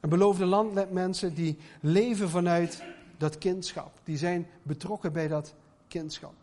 Een 0.00 0.08
beloofde 0.08 0.44
land 0.44 0.74
met 0.74 0.90
mensen 0.90 1.34
die 1.34 1.58
leven 1.80 2.28
vanuit 2.30 2.82
dat 3.16 3.38
kindschap. 3.38 4.00
Die 4.04 4.16
zijn 4.16 4.46
betrokken 4.62 5.12
bij 5.12 5.28
dat 5.28 5.54
kindschap. 5.88 6.34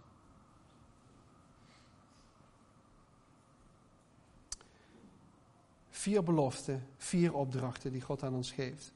Vier 5.90 6.24
beloften, 6.24 6.88
vier 6.98 7.34
opdrachten 7.34 7.92
die 7.92 8.02
God 8.02 8.24
aan 8.24 8.34
ons 8.34 8.52
geeft. 8.52 8.92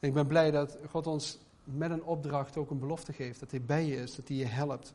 Ik 0.00 0.14
ben 0.14 0.26
blij 0.26 0.50
dat 0.50 0.78
God 0.90 1.06
ons 1.06 1.38
met 1.64 1.90
een 1.90 2.04
opdracht 2.04 2.56
ook 2.56 2.70
een 2.70 2.78
belofte 2.78 3.12
geeft. 3.12 3.40
Dat 3.40 3.50
hij 3.50 3.62
bij 3.62 3.86
je 3.86 3.96
is, 3.96 4.14
dat 4.14 4.28
hij 4.28 4.36
je 4.36 4.46
helpt. 4.46 4.94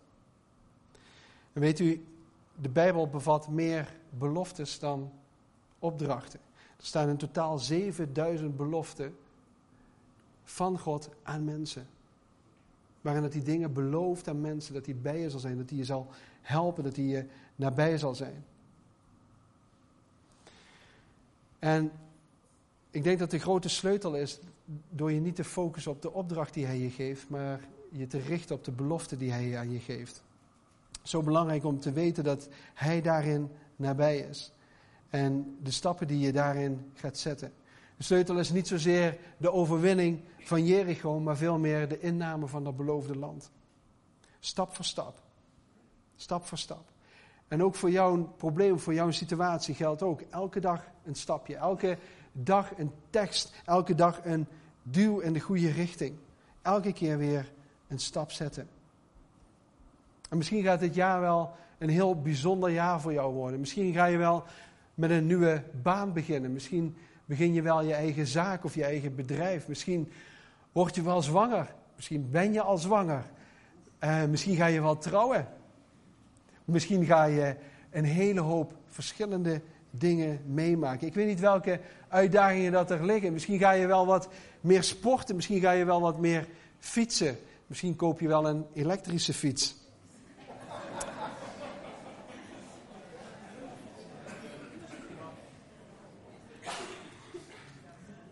En 1.53 1.61
weet 1.61 1.79
u, 1.79 2.05
de 2.55 2.69
Bijbel 2.69 3.07
bevat 3.07 3.47
meer 3.47 3.93
beloftes 4.09 4.79
dan 4.79 5.11
opdrachten. 5.79 6.39
Er 6.83 6.89
staan 6.89 7.09
in 7.09 7.17
totaal 7.17 7.59
7000 7.59 8.57
beloften 8.57 9.15
van 10.43 10.79
God 10.79 11.09
aan 11.23 11.43
mensen. 11.43 11.87
Waarin 13.01 13.21
dat 13.21 13.33
hij 13.33 13.43
dingen 13.43 13.73
belooft 13.73 14.27
aan 14.27 14.41
mensen, 14.41 14.73
dat 14.73 14.85
hij 14.85 14.95
bij 14.95 15.19
je 15.19 15.29
zal 15.29 15.39
zijn, 15.39 15.57
dat 15.57 15.69
hij 15.69 15.77
je 15.77 15.85
zal 15.85 16.07
helpen, 16.41 16.83
dat 16.83 16.95
hij 16.95 17.05
je 17.05 17.25
nabij 17.55 17.97
zal 17.97 18.15
zijn. 18.15 18.45
En 21.59 21.91
ik 22.91 23.03
denk 23.03 23.19
dat 23.19 23.31
de 23.31 23.39
grote 23.39 23.69
sleutel 23.69 24.15
is 24.15 24.39
door 24.89 25.11
je 25.11 25.19
niet 25.19 25.35
te 25.35 25.43
focussen 25.43 25.91
op 25.91 26.01
de 26.01 26.13
opdracht 26.13 26.53
die 26.53 26.65
hij 26.65 26.79
je 26.79 26.89
geeft, 26.89 27.29
maar 27.29 27.59
je 27.89 28.07
te 28.07 28.19
richten 28.19 28.55
op 28.55 28.63
de 28.63 28.71
belofte 28.71 29.17
die 29.17 29.31
hij 29.31 29.57
aan 29.57 29.71
je 29.71 29.79
geeft. 29.79 30.23
Zo 31.01 31.21
belangrijk 31.21 31.63
om 31.63 31.79
te 31.79 31.91
weten 31.91 32.23
dat 32.23 32.49
hij 32.73 33.01
daarin 33.01 33.49
nabij 33.75 34.17
is. 34.17 34.52
En 35.13 35.57
de 35.61 35.71
stappen 35.71 36.07
die 36.07 36.19
je 36.19 36.31
daarin 36.31 36.91
gaat 36.93 37.17
zetten. 37.17 37.53
De 37.97 38.03
sleutel 38.03 38.39
is 38.39 38.51
niet 38.51 38.67
zozeer 38.67 39.17
de 39.37 39.51
overwinning 39.51 40.21
van 40.39 40.65
Jericho, 40.65 41.19
maar 41.19 41.37
veel 41.37 41.57
meer 41.57 41.87
de 41.87 41.99
inname 41.99 42.47
van 42.47 42.63
dat 42.63 42.75
beloofde 42.75 43.17
land. 43.17 43.51
Stap 44.39 44.75
voor 44.75 44.85
stap. 44.85 45.21
Stap 46.15 46.45
voor 46.45 46.57
stap. 46.57 46.91
En 47.47 47.63
ook 47.63 47.75
voor 47.75 47.91
jouw 47.91 48.23
probleem, 48.37 48.79
voor 48.79 48.93
jouw 48.93 49.11
situatie 49.11 49.75
geldt 49.75 50.01
ook 50.01 50.21
elke 50.29 50.59
dag 50.59 50.87
een 51.03 51.15
stapje. 51.15 51.55
Elke 51.55 51.97
dag 52.31 52.77
een 52.77 52.91
tekst. 53.09 53.53
Elke 53.65 53.95
dag 53.95 54.25
een 54.25 54.47
duw 54.83 55.19
in 55.19 55.33
de 55.33 55.39
goede 55.39 55.71
richting. 55.71 56.15
Elke 56.61 56.93
keer 56.93 57.17
weer 57.17 57.51
een 57.87 57.99
stap 57.99 58.31
zetten. 58.31 58.69
En 60.29 60.37
misschien 60.37 60.63
gaat 60.63 60.79
dit 60.79 60.95
jaar 60.95 61.19
wel 61.21 61.51
een 61.77 61.89
heel 61.89 62.21
bijzonder 62.21 62.69
jaar 62.69 63.01
voor 63.01 63.13
jou 63.13 63.33
worden. 63.33 63.59
Misschien 63.59 63.93
ga 63.93 64.05
je 64.05 64.17
wel 64.17 64.43
met 64.93 65.09
een 65.09 65.25
nieuwe 65.25 65.63
baan 65.81 66.13
beginnen. 66.13 66.53
Misschien 66.53 66.95
begin 67.25 67.53
je 67.53 67.61
wel 67.61 67.81
je 67.81 67.93
eigen 67.93 68.27
zaak 68.27 68.63
of 68.63 68.75
je 68.75 68.83
eigen 68.83 69.15
bedrijf. 69.15 69.67
Misschien 69.67 70.11
word 70.71 70.95
je 70.95 71.03
wel 71.03 71.21
zwanger. 71.21 71.73
Misschien 71.95 72.29
ben 72.31 72.53
je 72.53 72.61
al 72.61 72.77
zwanger. 72.77 73.23
Uh, 74.03 74.23
misschien 74.25 74.55
ga 74.55 74.65
je 74.65 74.81
wel 74.81 74.97
trouwen. 74.97 75.47
Misschien 76.65 77.05
ga 77.05 77.23
je 77.23 77.55
een 77.91 78.05
hele 78.05 78.39
hoop 78.39 78.73
verschillende 78.87 79.61
dingen 79.89 80.39
meemaken. 80.45 81.07
Ik 81.07 81.13
weet 81.13 81.27
niet 81.27 81.39
welke 81.39 81.79
uitdagingen 82.07 82.71
dat 82.71 82.91
er 82.91 83.05
liggen. 83.05 83.33
Misschien 83.33 83.59
ga 83.59 83.71
je 83.71 83.87
wel 83.87 84.05
wat 84.05 84.29
meer 84.61 84.83
sporten. 84.83 85.35
Misschien 85.35 85.59
ga 85.59 85.71
je 85.71 85.85
wel 85.85 86.01
wat 86.01 86.19
meer 86.19 86.47
fietsen. 86.79 87.37
Misschien 87.67 87.95
koop 87.95 88.19
je 88.19 88.27
wel 88.27 88.47
een 88.47 88.65
elektrische 88.73 89.33
fiets. 89.33 89.82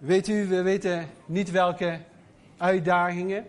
Weet 0.01 0.27
u, 0.27 0.47
we 0.47 0.61
weten 0.61 1.09
niet 1.25 1.51
welke 1.51 1.99
uitdagingen, 2.57 3.45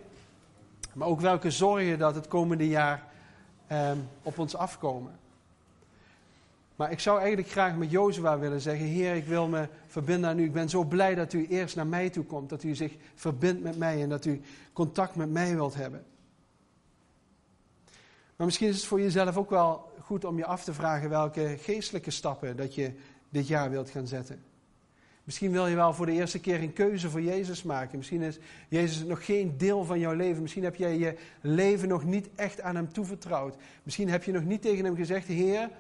maar 0.93 1.09
ook 1.09 1.21
welke 1.21 1.51
zorgen 1.51 1.99
dat 1.99 2.15
het 2.15 2.29
komende 2.29 2.69
jaar 2.69 3.09
eh, 3.67 3.91
op 4.23 4.39
ons 4.39 4.57
afkomen. 4.57 5.19
Maar 6.77 6.91
ik 6.91 7.01
zou 7.01 7.19
eigenlijk 7.19 7.49
graag 7.49 7.77
met 7.77 7.91
Jozua 7.91 8.39
willen 8.39 8.61
zeggen: 8.61 8.87
Heer, 8.87 9.15
ik 9.15 9.25
wil 9.25 9.49
me 9.49 9.69
verbinden 9.87 10.31
aan 10.31 10.39
u. 10.39 10.45
Ik 10.45 10.53
ben 10.53 10.69
zo 10.69 10.85
blij 10.85 11.15
dat 11.15 11.33
u 11.33 11.47
eerst 11.47 11.77
naar 11.77 11.87
mij 11.87 12.11
toe 12.11 12.25
komt. 12.25 12.49
Dat 12.49 12.63
u 12.63 12.75
zich 12.75 12.97
verbindt 13.15 13.63
met 13.63 13.77
mij 13.77 14.03
en 14.03 14.09
dat 14.09 14.25
u 14.25 14.41
contact 14.73 15.15
met 15.15 15.31
mij 15.31 15.55
wilt 15.55 15.75
hebben. 15.75 16.05
Maar 18.37 18.47
misschien 18.47 18.69
is 18.69 18.77
het 18.77 18.85
voor 18.85 19.01
jezelf 19.01 19.37
ook 19.37 19.51
wel 19.51 19.93
goed 20.01 20.25
om 20.25 20.37
je 20.37 20.47
af 20.47 20.65
te 20.65 20.75
vragen 20.75 21.09
welke 21.09 21.57
geestelijke 21.61 22.11
stappen 22.11 22.57
dat 22.57 22.75
je 22.75 22.93
dit 23.29 23.47
jaar 23.47 23.71
wilt 23.71 23.91
gaan 23.91 24.07
zetten. 24.07 24.52
Misschien 25.25 25.53
wil 25.53 25.67
je 25.67 25.75
wel 25.75 25.95
voor 25.95 26.07
de 26.07 26.13
eerste 26.13 26.41
keer 26.41 26.63
een 26.63 26.73
keuze 26.73 27.11
voor 27.11 27.23
Jezus 27.23 27.63
maken. 27.63 27.99
Misschien 27.99 28.23
is 28.23 28.39
Jezus 28.69 29.05
nog 29.05 29.25
geen 29.25 29.59
deel 29.59 29.85
van 29.85 29.99
jouw 29.99 30.15
leven. 30.15 30.43
Misschien 30.43 30.65
heb 30.65 30.77
jij 30.77 30.99
je 30.99 31.19
leven 31.41 31.89
nog 31.89 32.05
niet 32.05 32.29
echt 32.35 32.61
aan 32.61 32.75
Hem 32.75 32.93
toevertrouwd. 32.93 33.57
Misschien 33.83 34.09
heb 34.09 34.25
je 34.25 34.33
nog 34.33 34.45
niet 34.45 34.63
tegen 34.63 34.85
Hem 34.85 34.97
gezegd: 34.97 35.27
Heer, 35.27 35.71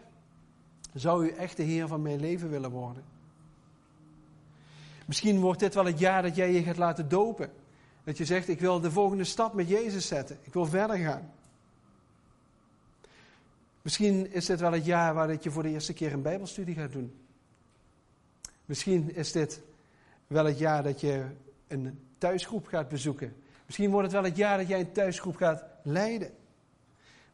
zou 0.94 1.26
u 1.26 1.30
echt 1.30 1.56
de 1.56 1.62
Heer 1.62 1.86
van 1.86 2.02
mijn 2.02 2.20
leven 2.20 2.50
willen 2.50 2.70
worden? 2.70 3.02
Misschien 5.06 5.40
wordt 5.40 5.60
dit 5.60 5.74
wel 5.74 5.84
het 5.84 5.98
jaar 5.98 6.22
dat 6.22 6.36
jij 6.36 6.52
je 6.52 6.62
gaat 6.62 6.76
laten 6.76 7.08
dopen. 7.08 7.50
Dat 8.04 8.18
je 8.18 8.24
zegt: 8.24 8.48
Ik 8.48 8.60
wil 8.60 8.80
de 8.80 8.90
volgende 8.90 9.24
stap 9.24 9.54
met 9.54 9.68
Jezus 9.68 10.06
zetten. 10.06 10.38
Ik 10.42 10.52
wil 10.52 10.66
verder 10.66 10.96
gaan. 10.96 11.32
Misschien 13.82 14.32
is 14.32 14.46
dit 14.46 14.60
wel 14.60 14.72
het 14.72 14.84
jaar 14.84 15.14
waar 15.14 15.36
je 15.40 15.50
voor 15.50 15.62
de 15.62 15.68
eerste 15.68 15.92
keer 15.92 16.12
een 16.12 16.22
Bijbelstudie 16.22 16.74
gaat 16.74 16.92
doen. 16.92 17.21
Misschien 18.64 19.14
is 19.14 19.32
dit 19.32 19.62
wel 20.26 20.44
het 20.44 20.58
jaar 20.58 20.82
dat 20.82 21.00
je 21.00 21.26
een 21.66 22.00
thuisgroep 22.18 22.66
gaat 22.66 22.88
bezoeken. 22.88 23.36
Misschien 23.66 23.90
wordt 23.90 24.06
het 24.06 24.14
wel 24.14 24.24
het 24.24 24.36
jaar 24.36 24.58
dat 24.58 24.68
jij 24.68 24.80
een 24.80 24.92
thuisgroep 24.92 25.36
gaat 25.36 25.64
leiden. 25.82 26.30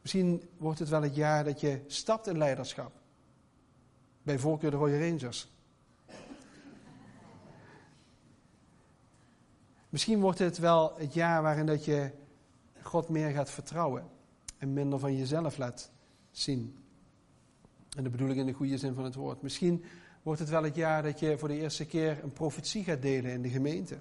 Misschien 0.01 0.49
wordt 0.57 0.79
het 0.79 0.89
wel 0.89 1.01
het 1.01 1.15
jaar 1.15 1.43
dat 1.43 1.59
je 1.59 1.81
stapt 1.87 2.27
in 2.27 2.37
leiderschap. 2.37 2.91
Bij 4.23 4.39
voorkeur 4.39 4.71
de 4.71 4.77
Royal 4.77 5.09
Rangers. 5.09 5.47
Misschien 9.89 10.19
wordt 10.19 10.39
het 10.39 10.57
wel 10.57 10.95
het 10.97 11.13
jaar 11.13 11.41
waarin 11.41 11.65
dat 11.65 11.85
je 11.85 12.11
God 12.81 13.09
meer 13.09 13.29
gaat 13.29 13.49
vertrouwen 13.49 14.09
en 14.57 14.73
minder 14.73 14.99
van 14.99 15.17
jezelf 15.17 15.57
laat 15.57 15.91
zien. 16.31 16.83
En 17.97 18.03
dat 18.03 18.11
bedoel 18.11 18.29
ik 18.29 18.37
in 18.37 18.45
de 18.45 18.53
goede 18.53 18.77
zin 18.77 18.93
van 18.93 19.03
het 19.03 19.15
woord. 19.15 19.41
Misschien 19.41 19.83
wordt 20.23 20.39
het 20.39 20.49
wel 20.49 20.63
het 20.63 20.75
jaar 20.75 21.03
dat 21.03 21.19
je 21.19 21.37
voor 21.37 21.47
de 21.47 21.57
eerste 21.57 21.85
keer 21.85 22.23
een 22.23 22.33
profetie 22.33 22.83
gaat 22.83 23.01
delen 23.01 23.31
in 23.31 23.41
de 23.41 23.49
gemeente. 23.49 23.97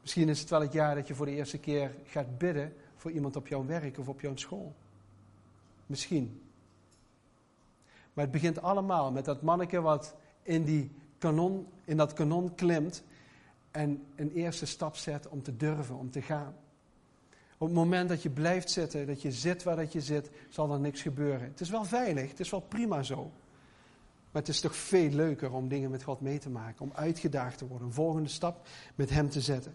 Misschien 0.00 0.28
is 0.28 0.40
het 0.40 0.50
wel 0.50 0.60
het 0.60 0.72
jaar 0.72 0.94
dat 0.94 1.06
je 1.06 1.14
voor 1.14 1.26
de 1.26 1.32
eerste 1.32 1.58
keer 1.58 1.94
gaat 2.06 2.38
bidden 2.38 2.74
voor 2.96 3.10
iemand 3.10 3.36
op 3.36 3.48
jouw 3.48 3.66
werk 3.66 3.98
of 3.98 4.08
op 4.08 4.20
jouw 4.20 4.36
school. 4.36 4.74
Misschien. 5.86 6.40
Maar 8.12 8.24
het 8.24 8.32
begint 8.32 8.62
allemaal 8.62 9.12
met 9.12 9.24
dat 9.24 9.42
manneke 9.42 9.80
wat 9.80 10.14
in, 10.42 10.64
die 10.64 10.90
kanon, 11.18 11.66
in 11.84 11.96
dat 11.96 12.12
kanon 12.12 12.54
klimt 12.54 13.02
en 13.70 14.04
een 14.16 14.32
eerste 14.32 14.66
stap 14.66 14.96
zet 14.96 15.28
om 15.28 15.42
te 15.42 15.56
durven, 15.56 15.96
om 15.96 16.10
te 16.10 16.22
gaan. 16.22 16.54
Op 17.58 17.68
het 17.68 17.76
moment 17.76 18.08
dat 18.08 18.22
je 18.22 18.30
blijft 18.30 18.70
zitten, 18.70 19.06
dat 19.06 19.22
je 19.22 19.32
zit 19.32 19.62
waar 19.62 19.76
dat 19.76 19.92
je 19.92 20.00
zit, 20.00 20.30
zal 20.48 20.72
er 20.72 20.80
niks 20.80 21.02
gebeuren. 21.02 21.48
Het 21.48 21.60
is 21.60 21.70
wel 21.70 21.84
veilig, 21.84 22.30
het 22.30 22.40
is 22.40 22.50
wel 22.50 22.60
prima 22.60 23.02
zo. 23.02 23.30
Maar 24.32 24.42
het 24.42 24.50
is 24.50 24.60
toch 24.60 24.76
veel 24.76 25.10
leuker 25.10 25.52
om 25.52 25.68
dingen 25.68 25.90
met 25.90 26.02
God 26.02 26.20
mee 26.20 26.38
te 26.38 26.50
maken, 26.50 26.84
om 26.84 26.92
uitgedaagd 26.94 27.58
te 27.58 27.66
worden, 27.66 27.86
een 27.86 27.92
volgende 27.92 28.28
stap 28.28 28.68
met 28.94 29.10
Hem 29.10 29.30
te 29.30 29.40
zetten. 29.40 29.72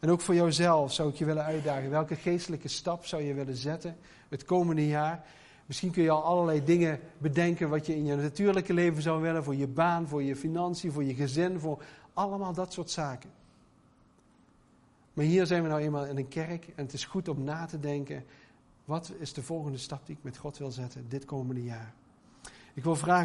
En 0.00 0.10
ook 0.10 0.20
voor 0.20 0.34
jouzelf 0.34 0.92
zou 0.92 1.08
ik 1.08 1.14
je 1.14 1.24
willen 1.24 1.44
uitdagen. 1.44 1.90
Welke 1.90 2.14
geestelijke 2.14 2.68
stap 2.68 3.06
zou 3.06 3.22
je 3.22 3.34
willen 3.34 3.56
zetten 3.56 3.96
het 4.28 4.44
komende 4.44 4.86
jaar? 4.86 5.24
Misschien 5.66 5.90
kun 5.90 6.02
je 6.02 6.10
al 6.10 6.22
allerlei 6.22 6.64
dingen 6.64 7.00
bedenken 7.18 7.68
wat 7.68 7.86
je 7.86 7.96
in 7.96 8.04
je 8.04 8.16
natuurlijke 8.16 8.72
leven 8.72 9.02
zou 9.02 9.22
willen, 9.22 9.44
voor 9.44 9.54
je 9.54 9.66
baan, 9.66 10.08
voor 10.08 10.22
je 10.22 10.36
financiën, 10.36 10.92
voor 10.92 11.04
je 11.04 11.14
gezin, 11.14 11.60
voor 11.60 11.82
allemaal 12.12 12.52
dat 12.52 12.72
soort 12.72 12.90
zaken. 12.90 13.30
Maar 15.12 15.24
hier 15.24 15.46
zijn 15.46 15.62
we 15.62 15.68
nou 15.68 15.80
eenmaal 15.80 16.06
in 16.06 16.16
een 16.16 16.28
kerk 16.28 16.66
en 16.66 16.84
het 16.84 16.92
is 16.92 17.04
goed 17.04 17.28
om 17.28 17.44
na 17.44 17.66
te 17.66 17.80
denken, 17.80 18.24
wat 18.84 19.12
is 19.18 19.32
de 19.32 19.42
volgende 19.42 19.78
stap 19.78 20.06
die 20.06 20.16
ik 20.16 20.22
met 20.22 20.36
God 20.36 20.58
wil 20.58 20.70
zetten 20.70 21.08
dit 21.08 21.24
komende 21.24 21.62
jaar? 21.62 21.94
Ik 22.74 22.84
wil 22.84 22.96
vragen 22.96 23.16